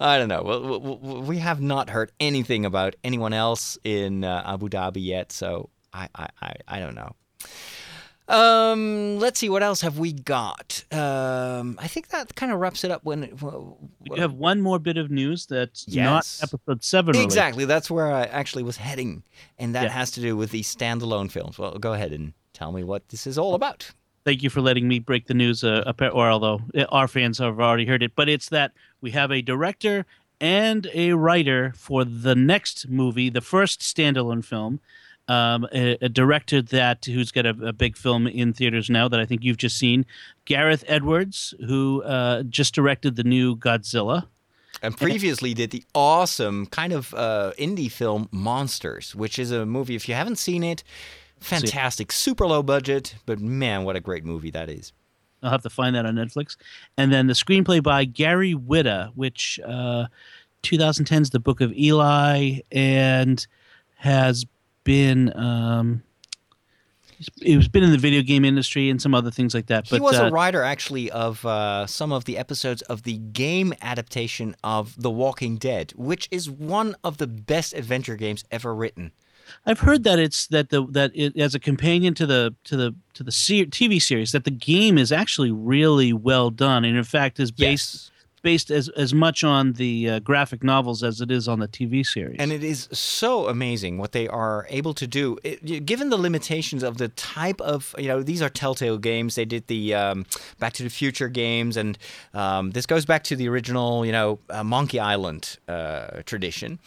[0.00, 0.42] I don't know.
[0.42, 5.32] Well, we- we- have not heard anything about anyone else in uh, Abu Dhabi yet,
[5.32, 7.12] so I, I, I don't know.
[8.30, 10.84] Um, let's see what else have we got.
[10.92, 13.04] Um, I think that kind of wraps it up.
[13.04, 13.28] When
[14.08, 16.40] We have one more bit of news that's Yes.
[16.40, 17.12] not episode seven.
[17.12, 17.24] related.
[17.26, 19.24] exactly, that's where I actually was heading,
[19.58, 19.88] and that Yeah.
[19.90, 21.58] has to do with the standalone films.
[21.58, 23.90] Well, go ahead and tell me what this is all about.
[24.24, 25.64] Thank you for letting me break the news.
[25.64, 29.32] Uh, or although uh, our fans have already heard it, but it's that we have
[29.32, 30.06] a director
[30.40, 34.78] and a writer for the next movie, the first standalone film.
[35.30, 39.20] Um, a, a director that who's got a, a big film in theaters now that
[39.20, 40.04] I think you've just seen,
[40.44, 44.26] Gareth Edwards, who uh, just directed the new Godzilla.
[44.82, 49.94] And previously did the awesome kind of uh, indie film Monsters, which is a movie.
[49.94, 50.82] If you haven't seen it,
[51.38, 54.92] fantastic, super low budget, but man, what a great movie that is.
[55.42, 56.56] I'll have to find that on Netflix.
[56.96, 60.06] And then the screenplay by Gary Whitta, which uh,
[60.62, 63.46] 2010's The Book of Eli and
[63.96, 64.44] has
[64.84, 65.32] been.
[65.36, 66.02] Um,
[67.16, 69.84] he's- he's been in the video game industry and some other things like that.
[69.90, 73.18] But, He was uh, a writer, actually, of uh, some of the episodes of the
[73.18, 78.74] game adaptation of The Walking Dead, which is one of the best adventure games ever
[78.74, 79.12] written.
[79.66, 82.94] I've heard that it's that the that it, as a companion to the to the
[83.14, 87.02] to the se- TV series that the game is actually really well done and in
[87.02, 88.10] fact is based Yes.
[88.42, 92.04] Based as as much on the uh, graphic novels as it is on the TV
[92.04, 92.36] series.
[92.38, 96.82] And it is so amazing what they are able to do, it, given the limitations
[96.82, 99.34] of the type of you know these are Telltale games.
[99.34, 100.26] They did the um,
[100.58, 101.98] Back to the Future games, and
[102.34, 106.78] um, this goes back to the original you know uh, Monkey Island uh, tradition.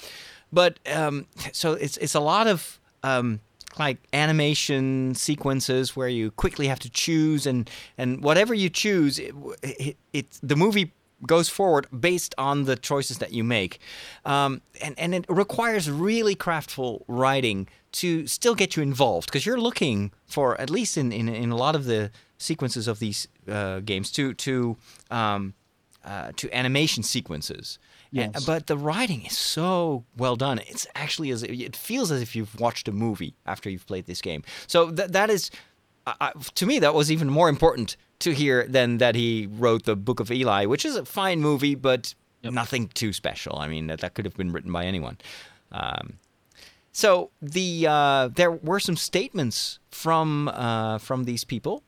[0.51, 3.39] But um, so it's it's a lot of um,
[3.79, 9.33] like animation sequences where you quickly have to choose, and and whatever you choose, it,
[9.63, 10.91] it, it the movie
[11.27, 13.79] goes forward based on the choices that you make.
[14.25, 19.59] Um, and, and it requires really craftful writing to still get you involved because you're
[19.61, 23.79] looking for, at least in, in, in a lot of the sequences of these uh,
[23.81, 24.75] games, to, to,
[25.11, 25.53] um,
[26.03, 27.77] uh, to animation sequences.
[28.15, 28.45] And- Yes.
[28.45, 30.59] but the writing is so well done.
[30.67, 34.21] It's actually as it feels as if you've watched a movie after you've played this
[34.21, 34.43] game.
[34.67, 35.49] So th- that is,
[36.05, 39.83] I, I, to me, that was even more important to hear than that he wrote
[39.83, 42.13] the Book of Eli, which is a fine movie, but
[42.43, 43.57] nothing too special.
[43.59, 45.17] I mean, that, that could have been written by anyone.
[45.71, 46.19] Um,
[46.91, 51.83] so the uh, there were some statements from uh, from these people.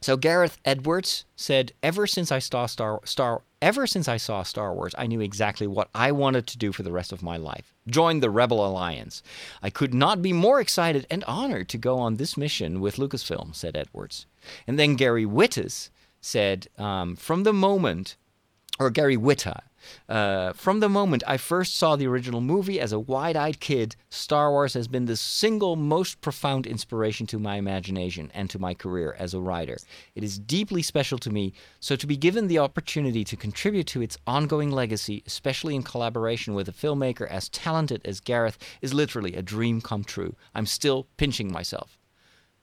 [0.00, 4.74] So Gareth Edwards said, "Ever since I saw Star Star, ever since I saw Star
[4.74, 7.74] Wars, I knew exactly what I wanted to do for the rest of my life:
[7.86, 9.22] join the Rebel Alliance.
[9.62, 13.54] I could not be more excited and honored to go on this mission with Lucasfilm,"
[13.54, 14.26] said Edwards.
[14.66, 18.16] And then Gary Wittas said, um, "From the moment."
[18.78, 19.62] or Gary Whitta
[20.08, 23.96] Uh, from the moment I first saw the original movie as a wide eyed kid,
[24.08, 28.74] Star Wars has been the single most profound inspiration to my imagination and to my
[28.74, 29.76] career as a writer.
[30.14, 34.02] It is deeply special to me, so to be given the opportunity to contribute to
[34.02, 39.34] its ongoing legacy, especially in collaboration with a filmmaker as talented as Gareth, is literally
[39.34, 40.34] a dream come true.
[40.54, 41.98] I'm still pinching myself.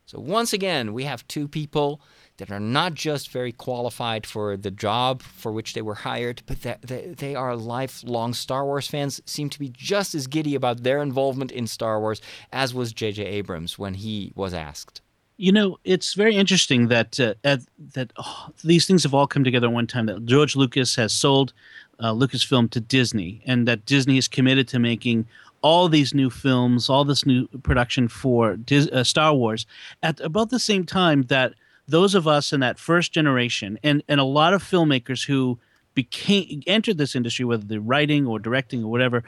[0.05, 2.01] So, once again, we have two people
[2.44, 6.61] that are not just very qualified for the job for which they were hired, but
[6.64, 11.02] that they, are lifelong Star Wars fans, seem to be just as giddy about their
[11.02, 12.22] involvement in Star Wars
[12.52, 13.24] as was J.J.
[13.24, 15.02] Abrams when he was asked.
[15.38, 17.61] You know, it's very interesting that uh, at,
[17.94, 20.07] that oh, these things have all come together at one time.
[20.07, 21.53] That George Lucas has sold
[21.99, 25.28] uh, Lucasfilm to Disney, and that Disney is committed to making
[25.61, 29.65] all these new films, all this new production for Dis- uh, Star Wars
[30.03, 31.53] at about the same time that
[31.88, 35.60] those of us in that first generation and and a lot of filmmakers who
[35.95, 39.23] became entered this industry whether they're writing or directing or whatever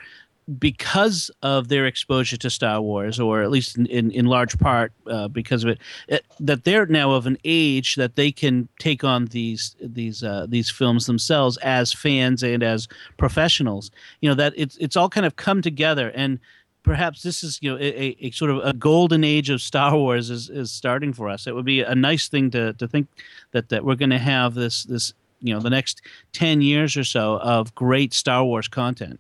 [0.60, 4.94] because of their exposure to Star Wars, or at least in, in, in large part
[5.08, 9.04] uh, because of it, it, that they're now of an age that they can take
[9.04, 12.88] on these these uh, these films themselves as fans and as
[13.18, 13.90] professionals.
[14.22, 16.40] You know that it's it's all kind of come together, and
[16.86, 20.30] perhaps this is you know a, a, sort of a golden age of Star Wars
[20.30, 21.48] is, is starting for us.
[21.48, 23.08] It would be a nice thing to to think
[23.52, 26.02] that that we're going to have this this you know the next
[26.32, 29.20] ten years or so of great Star Wars content.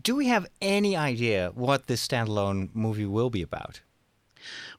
[0.00, 3.82] Do we have any idea what this standalone movie will be about?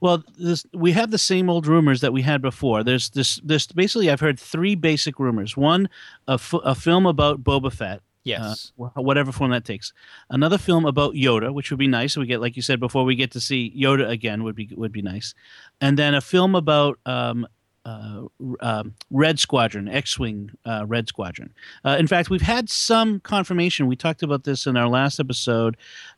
[0.02, 2.84] Well, this, we have the same old rumors that we had before.
[2.84, 5.56] There's this, this basically, I've heard three basic rumors.
[5.56, 5.88] One,
[6.28, 8.72] a, f- a film about Boba Fett, Yes.
[8.80, 9.92] Uh, whatever form that takes.
[10.30, 12.16] Another film about Yoda, which would be nice.
[12.16, 14.44] We get, like you said before, we get to see Yoda again.
[14.44, 15.34] Would be would be nice.
[15.82, 17.46] And then a film about um,
[17.86, 18.24] uh,
[18.62, 21.54] uh, Red Squadron, X-wing uh, Red Squadron.
[21.84, 23.88] Uh, in fact, we've had some confirmation.
[23.88, 25.76] We talked about this in our last episode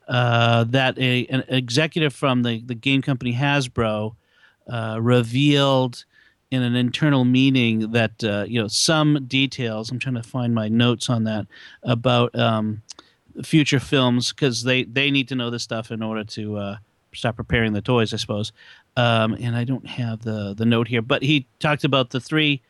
[0.07, 4.15] uh, that a, an executive from the the game company Hasbro
[4.72, 6.06] uh, revealed
[6.51, 9.91] in an internal meeting that uh, you know some details.
[9.91, 11.47] I'm trying to find my notes on that
[11.84, 12.81] about um,
[13.43, 16.77] future films because they they need to know this stuff in order to uh,
[17.13, 18.51] start preparing the toys, I suppose.
[18.97, 22.61] Um, and I don't have the the note here, but he talked about the three.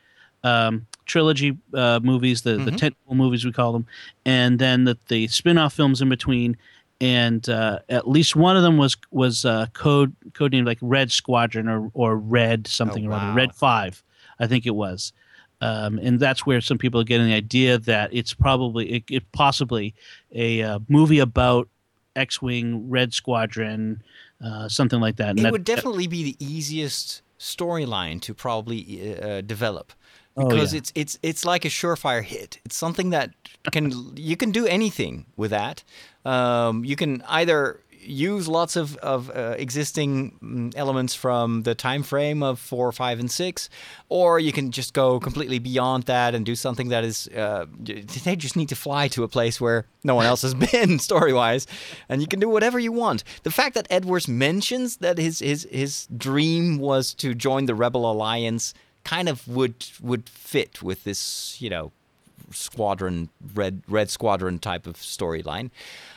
[0.43, 2.65] Um, trilogy uh, movies, the mm-hmm.
[2.65, 3.87] the tentpole movies we call them,
[4.25, 6.55] and then the the spin-off films in between,
[7.01, 11.67] and uh, at least one of them was was uh, code codenamed like Red Squadron
[11.67, 13.33] or or Red something oh, or other.
[13.33, 14.03] Red Five,
[14.39, 15.13] I think it was.
[15.61, 19.31] Um, and that's where some people are getting the idea that it's probably it, it
[19.31, 19.95] possibly
[20.33, 21.69] a uh, movie about
[22.15, 24.03] X-wing, Red Squadron,
[24.43, 25.31] uh, something like that.
[25.31, 29.93] And it that, would definitely be the easiest storyline to probably uh, develop
[30.37, 30.79] Oh, because yeah.
[30.79, 32.59] it's it's it's like a surefire hit.
[32.65, 33.31] It's something that
[33.71, 35.83] can you can do anything with that.
[36.25, 42.03] Um, you can either use lots of of uh, existing mm, elements from the time
[42.03, 43.69] frame of four, five, and six,
[44.09, 47.27] or you can just go completely beyond that and do something that is.
[47.29, 50.99] Uh, they just need to fly to a place where no one else has been
[51.09, 51.67] story wise,
[52.09, 53.23] and you can do whatever you want.
[53.43, 58.09] The fact that Edwards mentions that his his his dream was to join the Rebel
[58.09, 58.73] Alliance
[59.05, 61.93] kind of would would fit with this, you know,
[62.51, 65.69] squadron red red squadron type of storyline.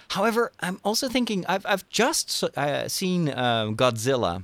[0.09, 4.43] However, I'm also thinking I've I've just uh, seen um, Godzilla,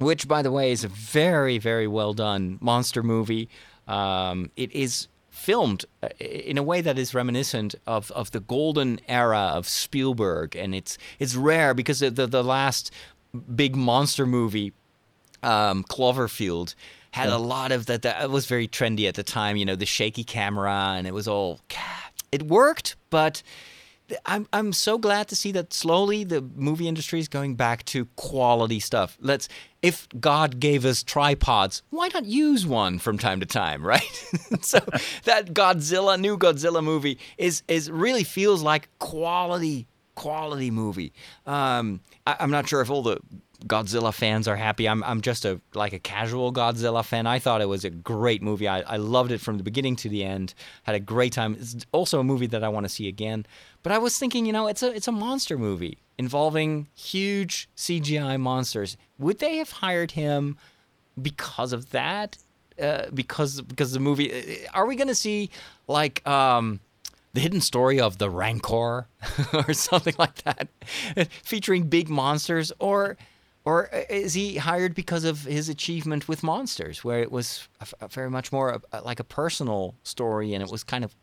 [0.00, 3.48] which by the way is a very very well done monster movie.
[3.86, 9.00] Um, it is filmed uh, in a way that is reminiscent of, of the golden
[9.08, 12.90] era of Spielberg, and it's it's rare because the the, the last
[13.54, 14.72] big monster movie,
[15.42, 16.74] um, Cloverfield,
[17.14, 18.02] had a lot of that.
[18.02, 19.56] That was very trendy at the time.
[19.56, 21.60] You know, the shaky camera, and it was all.
[22.32, 23.40] It worked, but
[24.26, 28.06] I'm I'm so glad to see that slowly the movie industry is going back to
[28.16, 29.16] quality stuff.
[29.20, 29.48] Let's
[29.80, 34.02] if God gave us tripods, why not use one from time to time, right?
[34.60, 34.80] so
[35.22, 39.86] that Godzilla new Godzilla movie is is really feels like quality
[40.16, 41.12] quality movie.
[41.46, 43.18] Um, I, I'm not sure if all the
[43.66, 44.88] Godzilla fans are happy.
[44.88, 47.26] I'm I'm just a like a casual Godzilla fan.
[47.26, 48.68] I thought it was a great movie.
[48.68, 50.54] I, I loved it from the beginning to the end.
[50.82, 51.56] Had a great time.
[51.58, 53.46] It's also a movie that I want to see again.
[53.82, 58.38] But I was thinking, you know, it's a it's a monster movie involving huge CGI
[58.38, 58.96] monsters.
[59.18, 60.56] Would they have hired him
[61.20, 62.38] because of that?
[62.80, 65.48] Uh, because because the movie are we going to see
[65.86, 66.80] like um
[67.32, 69.06] the hidden story of the Rancor
[69.52, 70.68] or something like that
[71.42, 73.16] featuring big monsters or
[73.64, 78.04] or uh, is he hired because of his achievement with monsters where it was a,
[78.04, 81.14] a very much more a, uh, like a personal story and it was kind of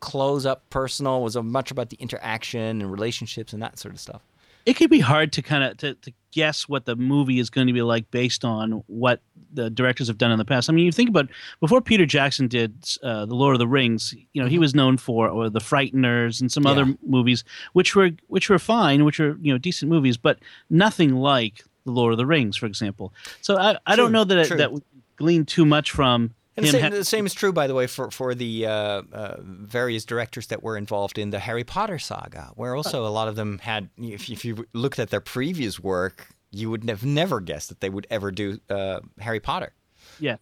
[0.00, 1.22] close up, personal.
[1.22, 4.20] Was much about the interaction and relationships and that sort of stuff.
[4.66, 7.66] it could be hard to kind of to, to guess what the movie is going
[7.66, 9.20] to be like based on what
[9.52, 10.68] the directors have done in the past.
[10.68, 11.28] I mean, you think about
[11.60, 14.62] before Peter Jackson did uh, the Lord of the Rings, you know, he mm-hmm.
[14.62, 17.44] was known for or the Frighteners and some other movies,
[17.74, 20.38] which were which were fine, which were you know decent movies, but
[20.68, 23.12] nothing like the Lord of the Rings, for example.
[23.40, 24.80] So I, I True, don't know that it, that we
[25.16, 28.10] glean too much from And same, ha- the same is true, by the way, for
[28.10, 32.74] for the uh, uh, various directors that were involved in the Harry Potter saga, where
[32.74, 33.88] also a lot of them had.
[33.96, 37.88] If, if you looked at their previous work, you would have never guessed that they
[37.88, 39.72] would ever do uh, Harry Potter.
[40.18, 40.36] Yeah.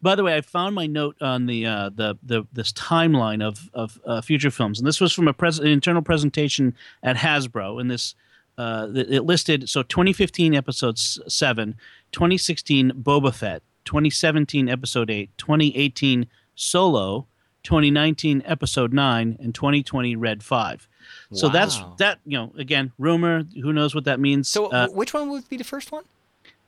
[0.00, 3.68] By the way, I found my note on the uh, the the this timeline of
[3.74, 7.78] of uh, future films, and this was from a pres- an internal presentation at Hasbro.
[7.78, 8.14] And this
[8.58, 11.76] uh, th- it listed so 2015 episode s- seven,
[12.12, 17.26] 2016 Boba Fett, 2017 episode eight, 2018 Solo,
[17.62, 20.88] 2019 episode nine, and 2020 Red Five.
[21.32, 22.18] So that's that.
[22.24, 23.44] You know, again, rumor.
[23.60, 24.48] Who knows what that means?
[24.48, 26.04] So, uh, which one would be the first one?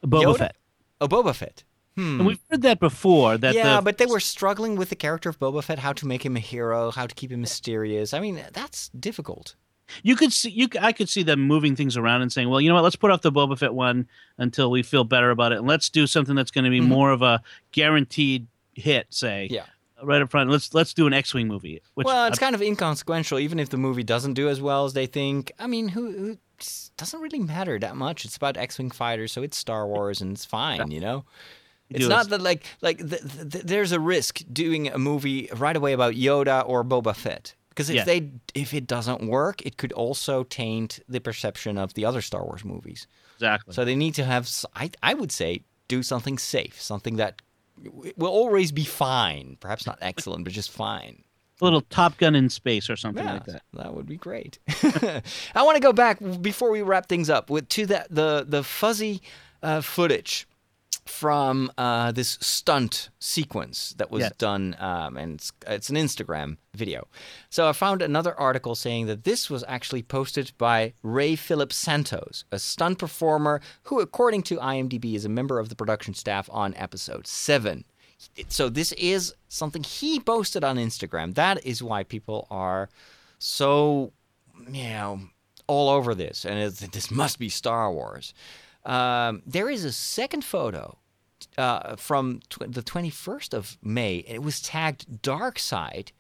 [0.05, 0.39] Boba Yoda?
[0.39, 0.57] Fett.
[1.01, 1.63] Oh, Boba Fett.
[1.97, 2.19] Hmm.
[2.19, 3.39] And we've heard that before.
[3.39, 6.07] That yeah, the, but they were struggling with the character of Boba Fett, how to
[6.07, 8.13] make him a hero, how to keep him mysterious.
[8.13, 9.55] I mean, that's difficult.
[10.03, 10.69] You could see you.
[10.81, 12.85] I could see them moving things around and saying, "Well, you know what?
[12.85, 14.09] Let's put off the Boba Fett one
[14.39, 17.11] until we feel better about it, and let's do something that's going to be more
[17.11, 17.43] of a
[17.73, 19.55] guaranteed hit." Say, Mm-hmm.
[19.55, 19.65] Yeah.
[20.03, 20.51] right up front.
[20.51, 21.83] Let's let's do an X-wing movie.
[21.95, 24.85] Which well, it's I- kind of inconsequential, even if the movie doesn't do as well
[24.85, 25.53] as they think.
[25.59, 26.39] I mean, who, who
[26.97, 28.25] doesn't really matter that much.
[28.25, 31.25] It's about X-wing fighters, so it's Star Wars, and it's fine, you know.
[31.91, 35.77] It's not that like like th- th- th- there's a risk doing a movie right
[35.77, 38.05] away about Yoda or Boba Fett because if Yeah.
[38.05, 42.45] they if it doesn't work, it could also taint the perception of the other Star
[42.45, 43.07] Wars movies.
[43.37, 43.75] exactly.
[43.75, 47.43] So they need to have, I I would say, do something safe, something that
[48.17, 49.57] will always be fine.
[49.61, 51.25] Perhaps not excellent, but just fine.
[51.61, 53.63] a little Top Gun in space or something Yeah, like that.
[53.75, 53.95] that.
[53.95, 54.59] would be great.
[55.55, 58.63] I want to go back before we wrap things up with to that the the
[58.63, 59.21] fuzzy
[59.63, 60.47] uh, footage
[61.07, 64.31] from uh, this stunt sequence that was Yeah.
[64.39, 67.07] done, um, and it's, it's an Instagram video.
[67.51, 72.45] So I found another article saying that this was actually posted by Ray Philip Santos,
[72.51, 76.75] a stunt performer who, according to IMDb, is a member of the production staff on
[76.77, 77.85] episode seven.
[78.49, 81.35] So this is something he posted on Instagram.
[81.35, 82.89] That is why people are
[83.39, 84.13] so,
[84.71, 85.21] you know,
[85.67, 88.33] all over this, and this must be Star Wars.
[88.85, 90.99] Um, there is a second photo
[91.57, 94.25] uh, from tw- the 21st of May.
[94.27, 96.13] It was tagged Dark Side,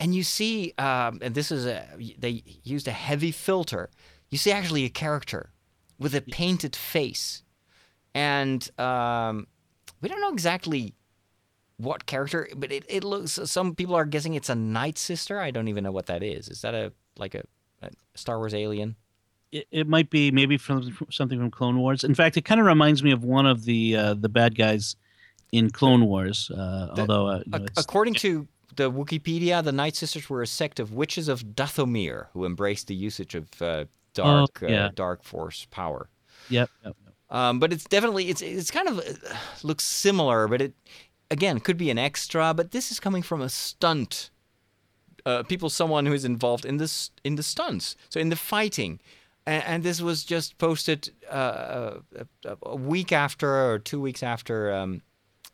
[0.00, 1.86] and you see, um, and this is a
[2.18, 3.90] they used a heavy filter.
[4.30, 5.50] You see actually a character
[5.98, 7.42] with a painted face,
[8.14, 9.46] and um,
[10.00, 10.94] we don't know exactly
[11.78, 13.38] what character, but it, it looks.
[13.44, 15.38] Some people are guessing it's a Night Sister.
[15.40, 16.48] I don't even know what that is.
[16.48, 17.44] Is that a like a,
[17.82, 18.96] a Star Wars alien?
[19.52, 22.04] It, it might be maybe from something from Clone Wars.
[22.04, 24.96] In fact, it kind of reminds me of one of the uh, the bad guys
[25.52, 26.50] in Clone Wars.
[26.50, 30.80] Uh, although, uh, you know, According to the Wikipedia, the Night Sisters were a sect
[30.80, 34.86] of witches of Dathomir who embraced the usage of uh, dark, Oh, yeah.
[34.86, 36.08] uh, dark force power.
[36.50, 37.14] yep, yep, yep.
[37.30, 40.74] Um, but it's definitely it's it's kind of uh, looks similar, but it
[41.30, 42.52] again could be an extra.
[42.52, 44.30] But this is coming from a stunt.
[45.24, 49.00] Uh, people, someone who is involved in this in the stunts, so in the fighting,
[49.46, 51.98] and, and this was just posted uh,
[52.44, 55.02] a, a week after or two weeks after um,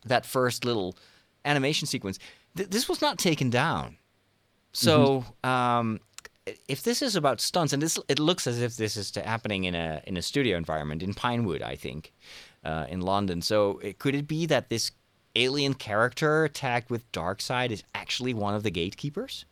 [0.05, 0.95] that first little
[1.45, 2.19] animation sequence.
[2.55, 3.97] Th- this was not taken down.
[4.73, 5.99] So um,
[6.67, 9.65] if this is about stunts, and this it looks as if this is to happening
[9.65, 12.11] in a in a studio environment in Pinewood, I think,
[12.65, 13.41] uh, in London.
[13.41, 14.91] So it, could it be that this
[15.35, 19.45] alien character tagged with dark side is actually one of the gatekeepers?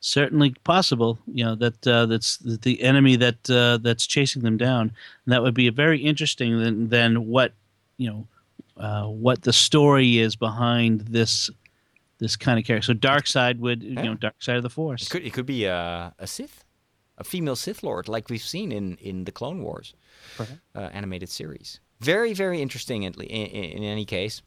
[0.00, 1.18] Certainly possible.
[1.26, 4.92] You know that uh, that's the enemy that uh, that's chasing them down.
[5.24, 7.52] And that would be a very interesting than than what
[7.96, 8.26] you know
[8.76, 11.50] uh, what the story is behind this
[12.18, 12.86] this kind of character.
[12.86, 15.08] So dark side would you know dark side of the It force.
[15.08, 16.64] could it could be a, a Sith,
[17.16, 19.94] a female Sith Lord, like we've seen in in the Clone Wars
[20.38, 20.44] uh,
[20.92, 21.80] animated series.
[22.00, 24.42] Very very interesting in, in, in any case,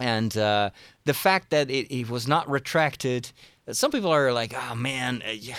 [0.00, 0.70] and uh,
[1.04, 3.30] the fact that it, it was not retracted.
[3.72, 5.22] Some people are like, oh man.
[5.26, 5.56] Uh, yeah.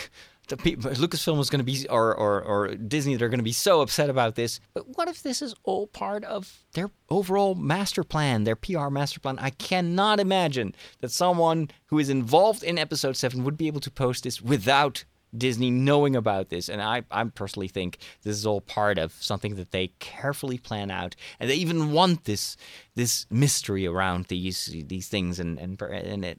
[0.48, 3.54] The people, Lucasfilm is going to be, or, or, or Disney, they're going to be
[3.54, 4.60] so upset about this.
[4.74, 9.22] But what if this is all part of their overall master plan, their PR master
[9.22, 9.40] plan?
[9.40, 13.92] I cannot imagine that someone who is involved in Episode 7 would be able to
[13.92, 15.06] post this without
[15.36, 16.70] Disney knowing about this.
[16.70, 20.92] And I, I personally think this is all part of something that they carefully plan
[20.92, 21.16] out.
[21.40, 22.58] And they even want this
[22.96, 25.40] this mystery around these these things.
[25.40, 26.38] And, and, and it,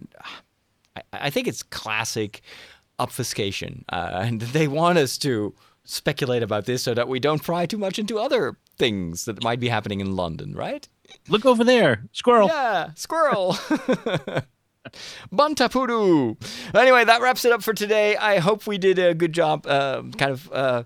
[0.96, 2.40] I, I think it's classic
[2.98, 5.54] obfuscation, uh, and they want us to
[5.84, 9.60] speculate about this so that we don't pry too much into other things that might
[9.60, 10.88] be happening in London, right?
[11.28, 12.48] Look over there, squirrel.
[12.48, 13.54] Yeah, squirrel.
[15.32, 16.34] Bantha poodoo.
[16.74, 18.16] Anyway, that wraps it up for today.
[18.16, 20.50] I hope we did a good job, uh, kind of.
[20.52, 20.82] Uh,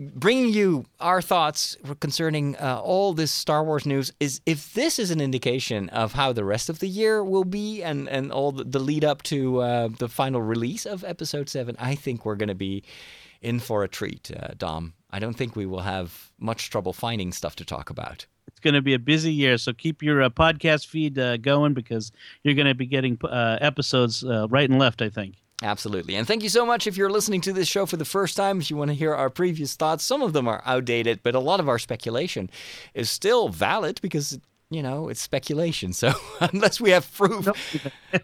[0.00, 5.10] bringing you our thoughts concerning uh, all this Star Wars news is if this is
[5.10, 8.64] an indication of how the rest of the year will be and, and all the,
[8.64, 12.48] the lead up to uh, the final release of Episode 7, I think we're going
[12.48, 12.82] to be
[13.42, 14.94] in for a treat, uh, Dom.
[15.10, 18.26] I don't think we will have much trouble finding stuff to talk about.
[18.46, 21.74] It's going to be a busy year, so keep your uh, podcast feed uh, going
[21.74, 22.10] because
[22.42, 25.36] you're going to be getting uh, episodes right and left, I think.
[25.62, 26.16] Absolutely.
[26.16, 28.60] And thank you so much if you're listening to this show for the first time.
[28.60, 31.40] If you want to hear our previous thoughts, some of them are outdated, but a
[31.40, 32.48] lot of our speculation
[32.94, 34.38] is still valid because
[34.70, 35.92] you know, it's speculation.
[36.00, 37.48] So unless we have proof,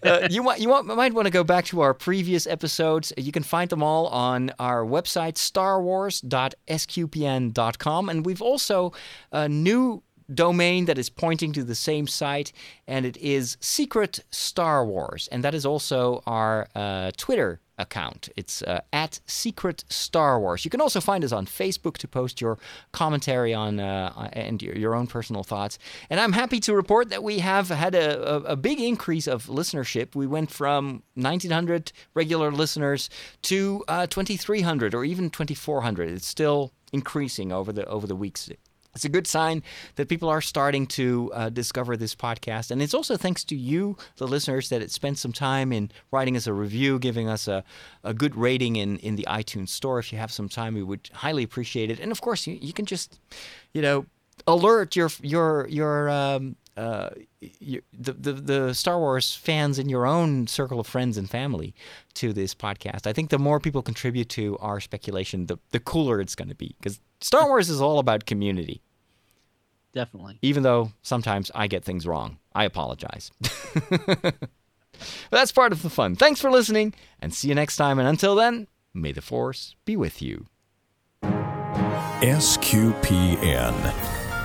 [0.03, 3.13] uh, you might you want, might want to go back to our previous episodes.
[3.19, 8.93] You can find them all on our website, starwars.sqpn.com, and we've also
[9.33, 12.53] a new domain that is pointing to the same site,
[12.87, 18.29] and it is Secret Star Wars, and that is also our uh, Twitter account.
[18.37, 20.65] It's uh, at Secret Star Wars.
[20.65, 22.59] You can also find us on Facebook to post your
[22.93, 25.79] commentary on uh, and your, your, own personal thoughts.
[26.09, 29.47] And I'm happy to report that we have had a, a, a big increase of
[29.47, 30.15] listenership.
[30.15, 33.11] We went from 1,900 regular listeners
[33.43, 36.11] to uh, 2,300 or even 2,400.
[36.11, 38.49] It's still increasing over the over the weeks
[38.97, 39.63] it's a good sign
[39.97, 42.71] that people are starting to uh, discover this podcast.
[42.71, 46.37] And it's also thanks to you, the listeners, that it spent some time in writing
[46.37, 47.63] us a review, giving us a,
[48.03, 49.99] a good rating in, in the iTunes store.
[49.99, 52.01] If you have some time, we would highly appreciate it.
[52.01, 53.21] And of course, you, you can just,
[53.73, 54.07] you know,
[54.47, 60.47] alert your your your um, uh, the, the the Star Wars fans in your own
[60.47, 61.75] circle of friends and family
[62.15, 63.07] to this podcast.
[63.07, 66.55] I think the more people contribute to our speculation, the the cooler it's going to
[66.55, 68.83] be because Star Wars is all about community.
[69.93, 70.39] Definitely.
[70.43, 73.31] Even though sometimes I get things wrong, I apologize.
[73.89, 74.35] but
[75.31, 76.17] that's part of the fun.
[76.17, 77.99] Thanks for listening, and see you next time.
[77.99, 80.49] And until then, may the Force be with you.
[82.21, 83.75] SQPN,